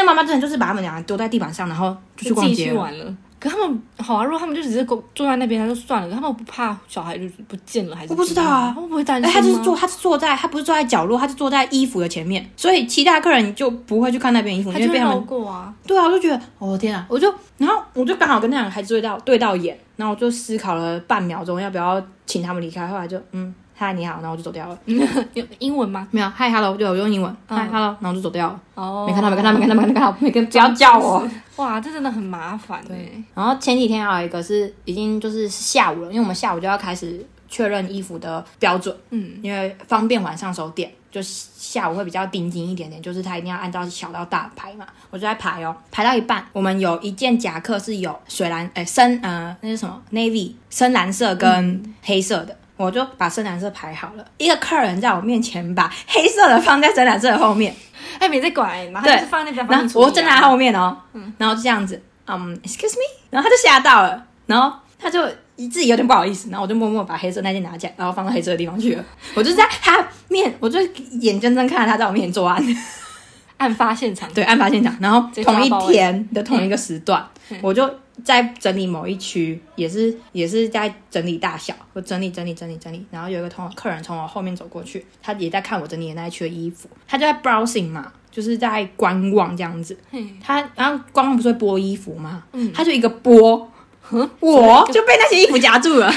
[0.00, 3.14] 那妈妈真的就是把他们两个丢在地板上，然后就去逛街玩了。
[3.38, 6.14] 可他们好啊，如果他们就只是坐坐在那边，他就算了。
[6.14, 9.30] 他们不怕小孩就不见了，还是我不知道啊，会不会担心？
[9.30, 15.72] 他就是坐，他是坐在，他不是坐在角落，他是坐在衣服的前面，所以其他客人就不会去看那边衣服，因为被他们过啊。
[15.86, 22.86] 对啊，我就觉得，哦天啊，我就，然后我就刚好跟那两个孩子对到对到眼，然后我就思考了半秒钟，要不要请他们离开。
[22.86, 23.54] 后来就，嗯。
[23.80, 24.78] 嗨你好，然后我就走掉了。
[25.32, 26.06] 有英文吗？
[26.10, 28.60] 没有嗨 hello，对我用英文嗨 hello，然后就走掉了。
[28.74, 31.26] 哦没看到没看到没看到没看到没跟不要叫我。
[31.56, 33.10] 哇，这真的很麻烦对。
[33.34, 44.86] 然后前几天还有一个是已经就是下午了，因为我们下午就要开始确认衣服的标准，嗯，因为方便晚上收点，就下午会比较盯紧一点点，就是他一定要按照小到大排嘛。
[45.08, 52.54] 我就在排哦，排到一半，我们有一件夹克是有水蓝诶深呃那是什么 navy 深蓝色跟黑色的。
[52.84, 57.74] 我就把深蓝色排好了，一个客人在我面前把 黑色的放在深蓝色的后面，
[58.18, 60.96] 哎，没在管，然后就是放在那边我站在他后面哦，
[61.36, 65.26] 然后就这样子，嗯，excuse me，然后他就吓到了，然后他就
[65.56, 69.04] 自己有点不好意思，然后我就默默把黑色那件拿起来，然后放到黑色的地方去了。
[69.36, 70.80] 我就在他面，我就
[71.20, 72.64] 眼睁睁看着他在我面前作案，
[73.58, 74.26] 案发现场。
[74.32, 74.96] 对，案发现场。
[75.00, 77.58] 然后同一天的同一个时段，嗯。
[77.62, 77.84] 我就
[78.24, 83.04] 在整理某一区，也是也是在整理大小，我整理整理整理整理。
[83.10, 89.96] 然后有一个同客人从我后面走过去，他也在看我整理的那一区的衣服，他就在 browsing 嘛，就是在观望这样子。
[90.42, 92.44] 他然后观望不是会剥衣服吗？
[92.52, 93.66] 嗯他就一个剥，
[94.40, 96.12] 我就被那些衣服夹住了。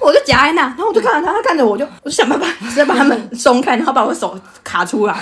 [0.00, 5.16] 我就夹在那，然后我就看着他，他看着我就，我就想办法再把他们松开，然后把我手卡出来。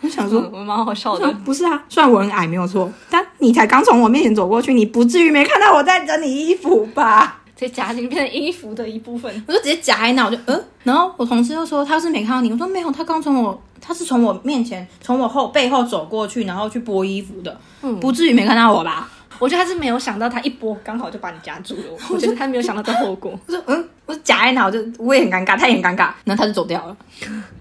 [0.00, 1.30] 我想说，嗯 我蛮好笑的。
[1.44, 7.38] 不是啊，虽然我很矮没有错，但你才刚从我面前走过去，你不至于没看到我在整理衣服吧？
[7.56, 9.44] 直接夹进变成衣服的一部分。
[9.48, 19.08] 我就直接夹在那，我就嗯，然后我同事就说他是没看到你，我说没有，他刚从我，他是从我面前，从我后背后走过去，然后去剥衣服的，嗯不至于没看到我吧？
[19.38, 21.82] 我觉得他是没有想到，他一波刚好就把你夹住了。
[22.10, 23.32] 我觉得他没有想到这后果。
[23.46, 26.96] 我说嗯，我就夹在哪，我就我也很尴尬，他也很尴尬，然后他就走掉了，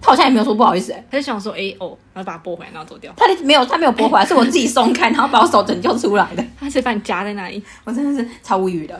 [0.01, 3.13] 他好像也没有说不好意思、欸，他就想说，哎、哦，然后把它拨回来，然后走掉。
[3.15, 7.63] 他没有他没有拨回来， 是我自己松开，然后把我手拯救出来的，他直接把你夹在那里。
[7.84, 8.99] 我真的是超无语的。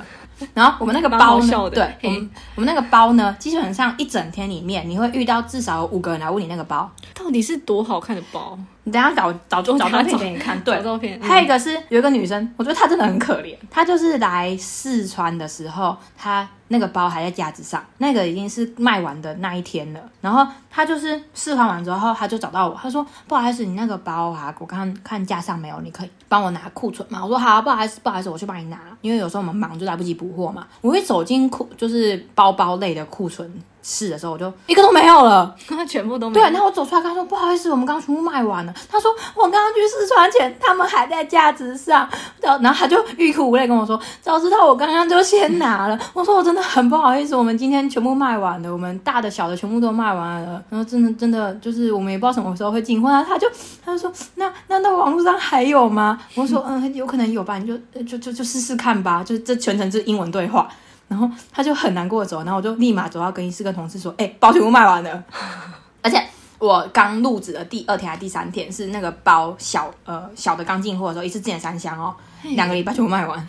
[0.54, 6.88] 然后我们那个包呢对，我们我们那个包呢，基本上一整天里面，你会遇到至少有五个人来问你那个包。
[7.16, 8.56] 到底是多好看的包？
[8.88, 11.20] 你等一下找找找照片给你看，对找，照片。
[11.20, 13.54] 嗯还有一个是有一个女生，我觉得她真的很可怜。
[13.70, 20.00] 她就是来四川的时候，她那个包还在架子上，那个已经是卖完的那一天了。
[20.22, 30.66] 然后她就是试穿完之后，她就找到我，她说：“不好意思，你那个包啊，我刚刚看架上没有，你可以帮我拿库存吗？”我说：“好、不好意思，不好意思，我去帮你拿。”因为有时候我们忙就来不及补货嘛。
[30.80, 33.52] 我一走进库就是包包类的库存
[33.88, 35.56] 室的时候，我就一个都没有了。
[35.66, 36.52] 他 全部都没有对，有。
[36.52, 42.08] 然后我走出来跟他说：“不好意思，我们刚刚全部卖完了。”他说：“我刚刚去试穿前，他们还在架子上。”
[42.42, 50.62] 然后，他就欲哭无泪跟我说：“早知道我刚刚就先拿了。”我说：“我真的很不好意思，我们今天全部卖完了，我们大的小的全部都卖完了。
[50.70, 53.48] 然后真的真的就是我们也不知道什么时候会进货。”然后他就
[53.86, 60.68] 他就说：“那那那网络上还有吗？”我说：“嗯，有可能有吧，你就就就就试试看吧。”就这全程是英文对话。
[61.08, 65.24] 然后他就很难过的走，然后我就立马走到更衣室跟同事说：“哎、包全部卖完了。
[66.04, 66.22] ”而且
[66.60, 72.16] 我刚入职的第二天还是第三天，是那个包小呃小的刚进货的时候，一次进了三箱哦，
[72.56, 73.48] 两个礼拜全部卖完。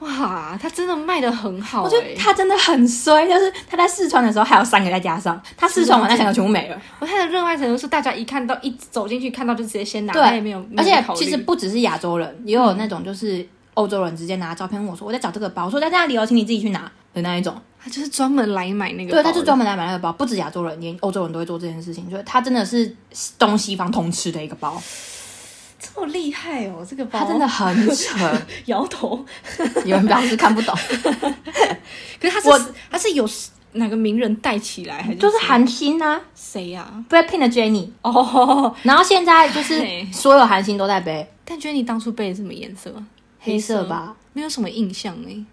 [0.00, 1.84] 哇，他真的卖的很好、欸。
[1.84, 6.80] 我觉得他真的很衰，就是他在试穿的时候还有三个再加上，他试穿完那三个全部没了。
[7.00, 13.44] 我他的热爱程度是大家一看到一走进去看到就直接先拿，也没有，而且其实不只是亚洲人，也有那种就是
[13.78, 16.90] 欧洲人直接拿照片问我说我在找这个包，我说在那里哦，请你自己去拿。
[17.14, 17.54] 的那一种。
[17.80, 22.94] 他就是专门来买那个包对，他就专门来买那个包，不止亚洲人，连欧洲人都会做这件事情，就是他真的是
[23.38, 24.80] 东西方通吃的一个包，
[25.78, 27.20] 这么厉害哦，这个包。
[27.20, 28.18] 他真的很扯，
[28.66, 29.24] 摇头。
[29.86, 30.74] 有人表示看不懂。
[32.20, 32.60] 可是他是我
[32.90, 33.26] 他是有
[33.72, 36.20] 哪个名人带起来，还是就是韩星啊。
[36.34, 41.26] 谁呀、，Blackpink 的 Jennie，哦，然后现在就是所有韩星都在背。
[41.44, 42.92] 但觉得你当初背的什么颜色？
[43.40, 45.44] 黑色吧，没有什么印象哎。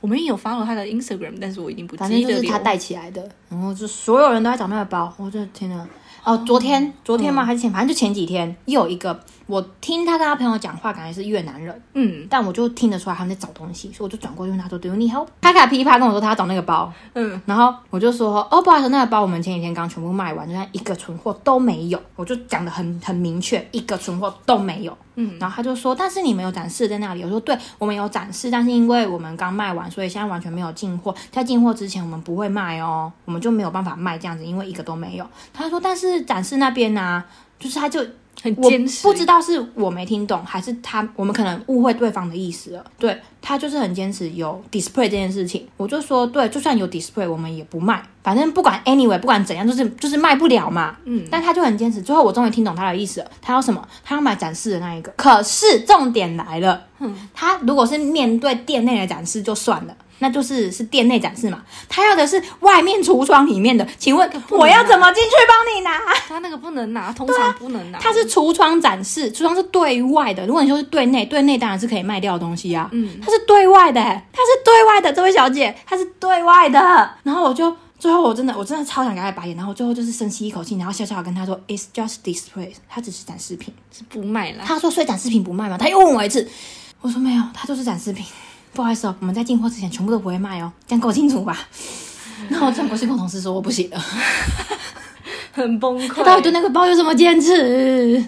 [0.00, 2.22] 我们也有 follow 他的 Instagram，但是我已经不记得反正。
[2.22, 5.88] 就是他带起来的，然后就所有人都在找那个包，我的天呐！
[6.22, 7.44] 哦，昨天昨天吗？
[7.44, 7.72] 还是前？
[7.72, 24.96] 反正就前几天，又有一个，我听他跟他朋友讲话，感觉是越南人，嗯但我就听得出来他们在找东西，所以我就转过去问他说：“对，你好。”他开始噼里啪啦跟我说他要找那个包，嗯，然后我就说：“哦，不好意思，那个包我们前几天刚全部卖完，就像一个存货都没有。”我就讲的很很明确，一个存货都没有。
[25.14, 31.14] 嗯，然后他就说：“但是你们有展示在那里？”我说：“对，我们有展示，但是因为我们刚卖完，所以现在完全没有进货。
[31.30, 37.22] 在进货之前，我们不会卖哦，我们就没有办法卖这样子，因为一个都没有。”他说：“但是展示那边呢、
[37.58, 38.04] 就是他就
[38.46, 42.84] 很我坚持，不知道是我没听懂，还是他我们可能误会对方的意思了。
[42.98, 50.96] 对他就是很坚持有 display 这件事情，我就说对，就算有 display 我们也不卖，反正不管 anyway 不管怎样，就是就是卖不了嘛。
[51.04, 53.30] 嗯，但他就很坚持，最后我终于听懂他的意思了。
[53.42, 53.86] 他要什么？
[54.04, 55.12] 他要买展示的那一个。
[55.16, 61.62] 可是重点来了，嗯他如果是面对店内的展示就算了，那就是是店内展示嘛。
[61.88, 65.98] 他要的是外面橱窗里面的，请问我要怎么进去帮你拿？
[66.28, 67.98] 他那个不能拿，通常不能拿。
[67.98, 70.46] 它是橱窗展示，橱窗是对外的。
[70.46, 72.88] 如果你说是对内，对内当然是可以卖掉的东西啊。
[72.92, 76.78] 嗯，它是对外的，它是对外的，这位小姐，它是对外的。
[77.22, 77.74] 然后我就。
[77.98, 86.46] 最后我真的我真的超想给他白眼，然后最后就是深吸一口气，然后笑笑跟他说：“It's just display，它只是展示品，是不卖了。”他说：“所以展示品不卖吗？”他又问我一次，
[87.00, 88.26] 我说：“没有，它就是展示品。
[88.76, 91.58] 不好意思哦，我们在进货之前全部都不会卖哦，这样够清楚吧。”
[92.50, 93.98] 然后我转过去跟同事说：“我不行了，
[95.52, 98.22] 很崩溃。”他到底对那个包有什么坚持？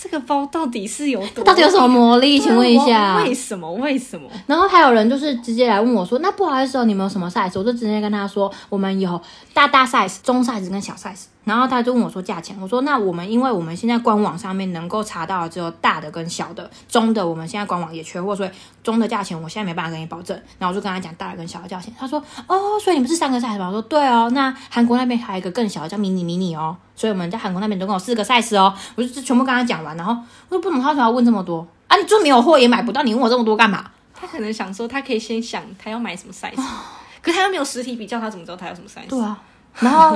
[0.00, 1.42] 这个包到底是有多？
[1.42, 2.38] 到底有什么魔力？
[2.38, 3.72] 请问一下，为什么？
[3.72, 4.28] 为什么？
[4.46, 9.18] 然后还有人就是直接来问我说：“那不好意思哦，你们有什么 size？” 我就直接跟他说：“我们有
[9.54, 18.50] 大大 size、中 size 跟小 size。”然后他就问我说价钱，我说那我们因为我们现在官网上面能够查到只有大的跟小的，中的我们现在官网也缺货，所以
[18.82, 20.34] 中的价钱我现在没办法跟你保证。
[20.58, 23.66] 然后我就跟他讲大的跟小的价钱，他说哦，所以你们是三个 size 吧？
[23.66, 28.74] 我说对哦，那韩国那边还有一个更小的叫迷你迷你哦，所以我们在韩国那边总共有四个 size 哦。
[28.94, 30.12] 我就全部跟他讲完，然后
[30.48, 31.96] 我说不懂他为什么要问这么多啊？
[31.96, 33.90] 你就没有货也买不到，你问我这么多干嘛？
[34.14, 36.56] 他可能想说他可以先想他要买什么 size，
[37.20, 39.08] 可他又没有实体比较，他怎么知道他要什么 size？
[39.08, 39.38] 对啊。
[39.80, 40.10] 然后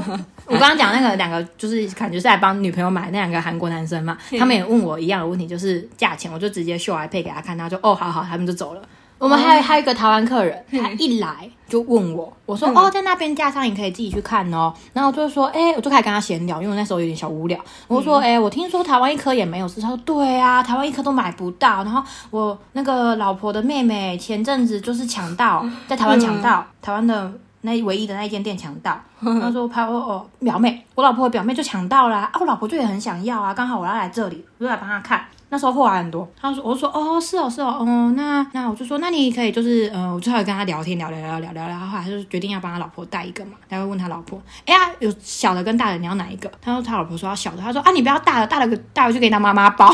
[0.46, 8.82] 我刚刚讲那个两个，就是感觉是来帮女朋友买那两个韩国男生嘛， 他们也问我一样的问题，就是价钱，我就直接秀 iPad 给他看，他就哦，好好，他们就走了。
[9.18, 14.72] 我们还有还有一个台湾客人，他一来就问我，我说哦，在那边架上你可以自己去看哦。
[14.92, 17.58] 然后我就是说，哎，我就开始跟他闲聊，因为那时候有点小无聊。
[17.88, 21.82] 我说，哎，我听说台湾一颗也没有，他说对啊，台湾一颗都买不到。
[21.82, 22.00] 然后
[22.30, 27.32] 我那个老婆的妹妹前阵子就是抢到， 在台湾抢到台湾的。
[27.62, 35.24] 那唯一的那一间店抢到， 他说拍我哦表妹，我老婆的表妹就抢到啦啊，我老婆就也很想要啊，刚好我要来这里，我就来帮他看。
[35.50, 46.50] 那时候货还很多，他说我就说哦是哦是哦哦那那我就说那你可以就是呃我最后跟他聊天聊聊聊聊聊聊，后来就决定要帮他老婆带一个嘛，他会问他老婆，哎呀有小的跟大的你要哪一个？
[46.60, 49.88] 他说他老婆说要小的，他说啊你不要大的，大的大回去给他妈妈包。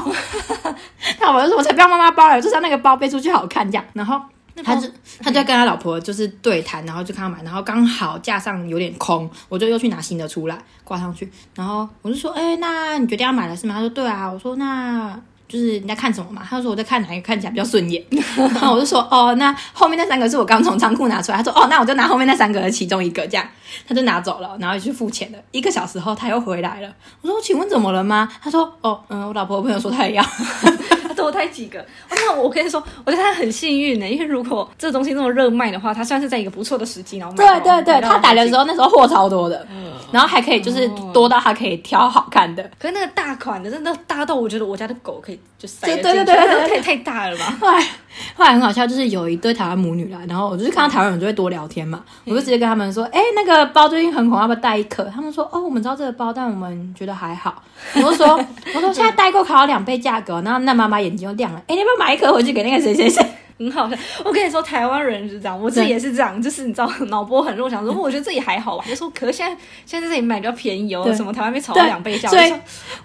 [1.20, 4.20] 他老婆就说我才不要妈妈包了，就是要那个包背出去好看这样，然后。
[4.62, 4.88] 他就
[5.20, 13.74] 他就跟他老婆就是对谈，然后就看他买，然后刚好架上有点空，我就又去拿新的出来挂上去，然后我就说，哎，那你决定要买了是吗？
[13.74, 15.18] 他说对啊，我说那。
[15.46, 16.42] 就是你在看什么嘛？
[16.48, 18.02] 他说我在看哪一个看起来比较顺眼，
[18.34, 21.38] 然后我就说哦，那后面那三个是我刚从仓库拿出来。
[21.38, 23.46] 他说哦，那我就拿后面那三个的其中一个，这样
[23.86, 25.38] 他就拿走了，然后去付钱了。
[25.50, 26.92] 一个小时后他又回来了，
[27.22, 28.30] 我说请问怎么了吗？
[28.42, 30.22] 他说哦，嗯，我老婆朋友说他也要，
[31.06, 31.84] 他多带几个。
[32.10, 39.66] 那我跟你说，我觉得他很幸运呢，因为如果这个东西那么热卖的话，他算是在一个不错的时机，然后对对对，他打的时候那时候货超多的，
[40.10, 42.62] 然后还可以就是多到他可以挑好看的。
[42.78, 45.40] 可是那个大款的，真的大到我觉得我家的狗可以。
[45.80, 47.54] 对对对对对，太太大了吧！
[48.34, 57.62] 后来很好笑，就是有一对台湾母女来，然后我就是看到台湾人就会多聊天嘛，我就直接跟他们说：“哎，那个包最近很红，要不要带一颗？”他们说：“哦，我们知道这个包，但我们觉得还好。”
[57.96, 58.38] 我就说
[58.74, 63.24] ：“我说现在代购考了两倍价格。”然后那妈妈眼睛就亮了：“哎，你要不要买一颗回去给那个谁谁谁？”
[63.56, 69.56] 很好笑，我跟你说，台湾人是这样，我自己也是这样，就是你知道，脑波很弱，想说，我觉得自己还好吧，就说，可是现在
[69.86, 72.52] 现在在这里买比较便宜哦，什么台湾被炒到两倍价，所以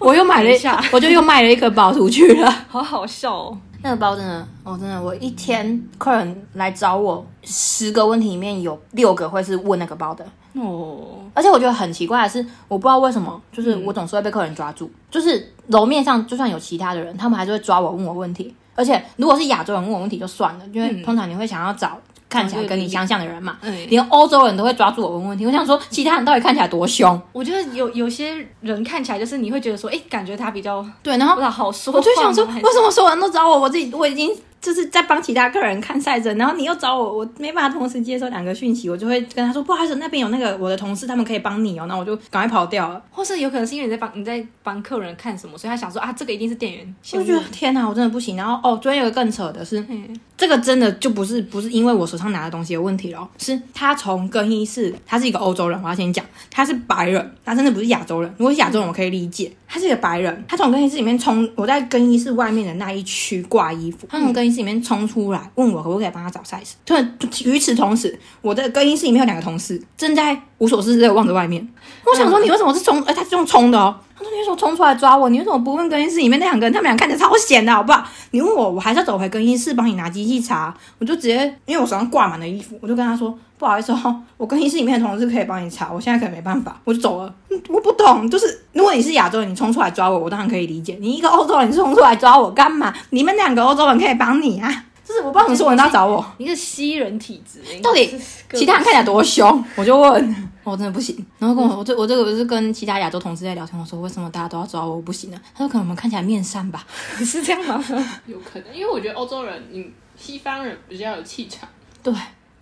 [0.00, 3.58] 我又买了一下，我就又卖了一颗包出去了， 好好笑哦。
[3.82, 11.18] 那个包真的，哦，真的，我一天客人来找我，十个问题里面有六个会是问那个包的哦。
[11.32, 18.54] 而且我觉得很奇怪的是，我不知道为什么，就是我总是会被客人抓住，就是楼面上就算有其他的人，他们还是会抓我问我问题。
[18.74, 21.98] 而且如果是亚洲人问我问题就算了，因为通常你会想要找
[22.30, 23.58] 看起来跟你相像的人嘛。
[23.88, 27.20] 连欧洲人都会抓住我问问题，我想说其他人到底看起来多凶？
[27.32, 31.92] 我觉得有有些人看起来就是你会觉得说，哎，感觉他比较对，然后好说。
[31.92, 33.60] 我就想说，为什么所有人都找我？
[33.60, 34.34] 我自己我已经。
[34.60, 43.02] 就是在帮其他客人看赛程，然后你又找我，我没办法同时接收两个讯息，我就会跟他说不好意思，那边有那个我的同事，他们可以帮你哦，那我就赶快跑掉了。
[43.10, 46.94] 或是有可能是因为你在帮你在帮客人看什么，所以他想说啊，这个一定是店员。
[47.12, 48.36] 我觉得天哪，我真的不行。
[48.36, 49.84] 然后哦，昨天有个更扯的是，
[50.36, 58.30] 这个真的就不是不是因为我手上拿的东西有问题了，是他从更衣室，他是一个欧洲人，我要先讲，他是白人，他真的不是亚洲人。
[58.36, 59.50] 如果是亚洲人，我可以理解。
[59.72, 66.72] 他是一个白人，他从更衣室里面冲，我在更衣室外面的那一区挂衣服，他从更衣室里面冲出来，问我可不可以帮他找 size。
[66.84, 71.66] 突然，与此同时，我的更衣室里面有两个同事正在无所事事的望着外面。
[72.04, 73.00] 我想说，你为什么是冲？
[73.02, 73.94] 哎，他是用冲的哦。
[74.20, 75.30] 他说：“你为什么冲出来抓我？
[75.30, 76.72] 你为什么不问更衣室里面那两个人？
[76.72, 78.04] 他们俩看起来超闲的，好不好？
[78.32, 80.74] 你问我，我还是要走回更衣室帮你拿机器查。
[80.98, 87.34] 我就直接，因为我手上挂满了衣服，我就跟他说：不好意思哦，我更衣室里面的同事可以帮你查，我现在可能没办法，我就走了。
[87.68, 90.98] 我不懂，就是如果你是亚洲人，你冲出来抓我，我当然可以理解。
[91.00, 92.92] 你一个欧洲人，你冲出来抓我干嘛？
[93.10, 94.84] 你们两个欧洲人可以帮你啊。”
[95.20, 98.18] 就是我不知道怎么时候人家找我，你是吸人体质，到底
[98.54, 101.14] 其他人看起来多凶， 我就问，我真的不行。
[101.38, 105.38] 然后跟我我这我这个不是跟其他亚洲同事在聊天，我说为什么大家都要找我，我不行呢？
[105.54, 106.86] 他说可能我们看起来面善吧。
[107.18, 107.84] 是这样吗？
[108.26, 111.68] 有可能，因为我觉得欧洲人，你西方人比较有气场，
[112.02, 112.12] 对，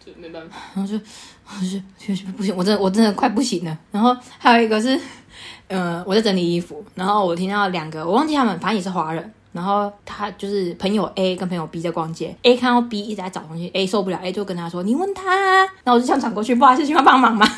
[0.04, 0.56] 就没办法。
[0.74, 0.98] 然后就
[1.46, 3.78] 我就就就不行，我真的我真的快不行了。
[3.92, 4.98] 然后还有一个是，
[5.68, 9.32] 呃，我在整理衣服，然后我听到两个，我忘记他们，反正也是华人。
[9.52, 17.46] 然后他就是朋友 A 跟朋友 B 在逛街，A 看到 B 一直在找东西，A 受不了，A 就跟他说：“你问他、啊。”然后我就想转过去，不好意思，需要帮忙吗？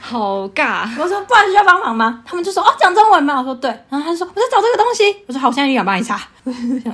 [0.00, 6.22] 好尬，我说：“不好意思，需要帮忙吗？”他们就说：“哦，讲中文吗？”我说：“对。”然后他就说：“我在找这个东西。”我说：“好，我现在就想帮你查。”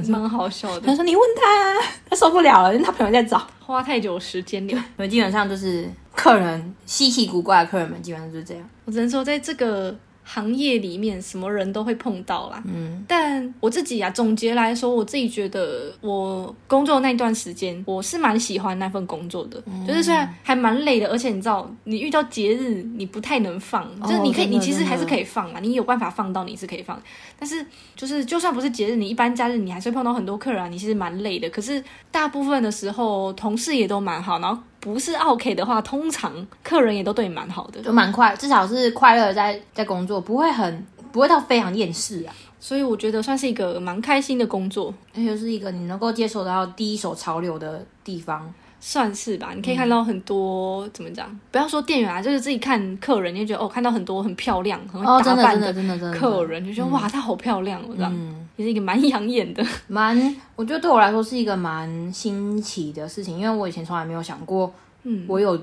[0.08, 1.76] 蛮好笑的他，说：“你问他、啊。”
[2.08, 3.46] 他受不了了，因为他朋友在找。
[3.60, 4.74] 花太久时间了。
[4.96, 8.64] 我们基本上就是客人稀奇古怪的客人们，基本上就是这样。
[8.86, 9.94] 我只能说，在这个
[10.33, 12.62] 行业里面，什么人都会碰到啦。
[12.64, 19.62] 嗯，但我自己啊，总结来说，我自己觉得我工作那段时间，我是蛮喜欢那份工作的。
[19.87, 26.99] 就是虽然还蛮累的，而且你知道，你遇到节日，你不太能放，就是你可以，你其实还是可以放嘛，你有办法放到，你是可以放。
[27.39, 31.51] 但是就是就算不是节日，你一般假日你还是会碰到很多客人啊，你其实蛮累的。
[31.51, 37.80] 可是大部分的时候，同事也都蛮好，然后不是 OK 的话，通常客人也都对你蛮好的。
[37.80, 42.35] 就蛮快，至少是快乐在在工作，不会很不会到非常厌世啊。
[42.59, 48.53] 所以我觉得算是一个蛮开心的工作，而且是一个你能够接受到第一手潮流的地方。
[48.85, 49.53] 算是吧。
[49.55, 51.39] 你可以看到很多、怎么讲？
[51.53, 58.12] 不要说店员啊，就是自己看客人，你就觉得哦，看到很多很漂亮、很会哦，打扮真的真的真的客人，就觉得、哇，她好漂亮哦，这样、
[58.57, 59.64] 也是一个蛮养眼的。
[59.87, 64.74] 蛮，我觉得对我来说是一个蛮新奇的事情，因为我以前从来没有想过，
[65.05, 65.57] 嗯，我有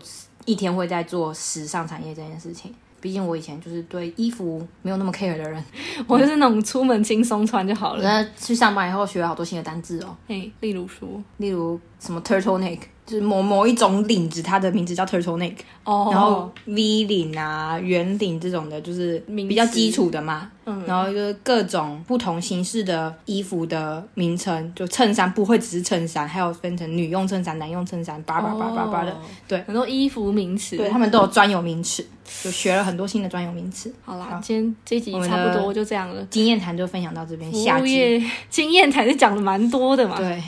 [0.46, 2.74] 一天会在做时尚产业这件事情。
[3.02, 5.64] 毕竟我以前就是对衣服没有那么 care 的人，
[6.06, 8.00] 我就是那种出门轻松穿就好了。
[8.00, 11.08] 我在去上班以后学了好多新的单字哦，哎，例如说，
[11.38, 20.52] 例如什么 turtleneck，就是某某一种领子，它的名字叫 turtleneck，、哦，然后 V 领啊、圆领这种的，就是比较基础的嘛。
[20.66, 29.12] 嗯然后就是各种不同形式的衣服的名称，就衬衫不会只是衬衫，还有分成女用衬衫、男用衬衫，叭叭叭叭叭的。
[29.12, 29.16] 哦
[29.48, 30.78] 对很多衣服名词。
[30.78, 32.06] 对他们都有专有名词，
[32.44, 33.92] 就学了很多新的专有名词。
[34.06, 36.24] 好啦，今天这集差不多就这样了。
[36.30, 40.18] 经验谈就分享到这边，服下业经验谈是讲的蛮多的嘛。
[40.18, 40.40] 对，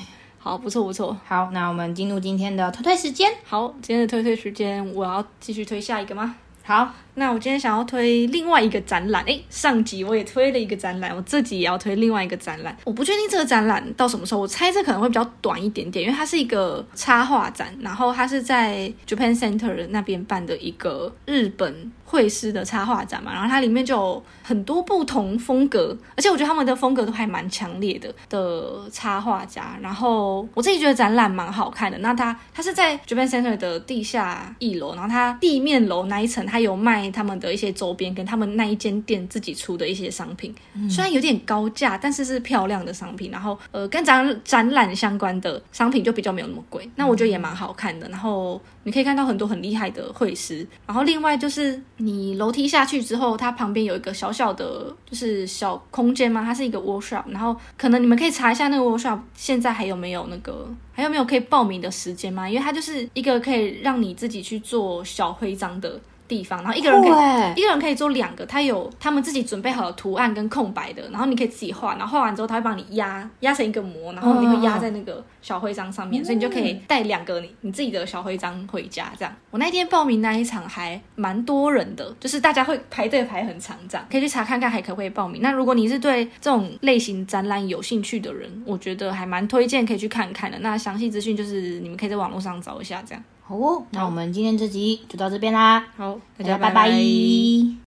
[0.43, 1.15] 好，不错不错。
[1.27, 3.31] 好，那我们进入今天的推推时间。
[3.45, 6.35] 好，今天的推推时间，我要继续推下一个吗？
[6.63, 12.75] 好，那我今天想要推另外一个展览，诶，上集我也推了一个展览，我这集也要推另外一个展览。
[12.83, 29.77] 我不确定这个展览到什么时候，我猜这可能会比较短一点点，因为它是一个插画展，然后它是在 Japan Center 那边办的一个日本绘师的插画展嘛，然后它里面就有很多不同风格，而且我觉得他们的风格都还蛮强烈的的插画家。
[29.81, 31.97] 然后我自己觉得展览蛮好看的。
[31.99, 40.53] 那它它是在 Japan Center 的地下一楼，然后它地面楼那一层它有卖他们的一些周边，跟他们那一间店自己出的一些商品，
[40.89, 43.31] 虽然有点高价，但是是漂亮的商品。
[43.31, 48.09] 然后呃，跟展展览相关的商品就比较没有那么贵，那我觉得也蛮好看的。
[48.09, 50.67] 然后你可以看到很多很厉害的绘师。
[50.85, 57.23] 然后另外就是你楼梯下去之后，它旁边有一个小小的，就是小空间嘛，它是一个 workshop。
[57.27, 62.49] 然后可能你们可以查一下那个 workshop 现在还有没有那个还有没有可以报名的时间吗？
[62.49, 65.99] 因为它就是一个可以让你自己去做小徽章的
[66.31, 67.11] 地方，然后一个人可以。
[67.11, 79.11] 对，一个人可以做两个，他有他们自己准备好的图案跟空白的，然后你可以自己画，然后画完之后他会帮你压压成一个模，然后你会压在那个小徽章上面，所以你就可以带两个你你自己的小徽章回家。
[79.19, 85.41] 这样，我那天报名那一场还蛮多人的，就是大家会排队排很长，这样可以去查看看还可不可以报名。
[85.41, 90.57] 那如果你是对这种类型展览有兴趣的人，我觉得还蛮推荐可以去看看的。
[90.59, 93.21] 那详细资讯就是你们可以在网络上找一下，这样。
[93.51, 96.89] 好哦，那我们今天这集就到这边啦，好，大家拜拜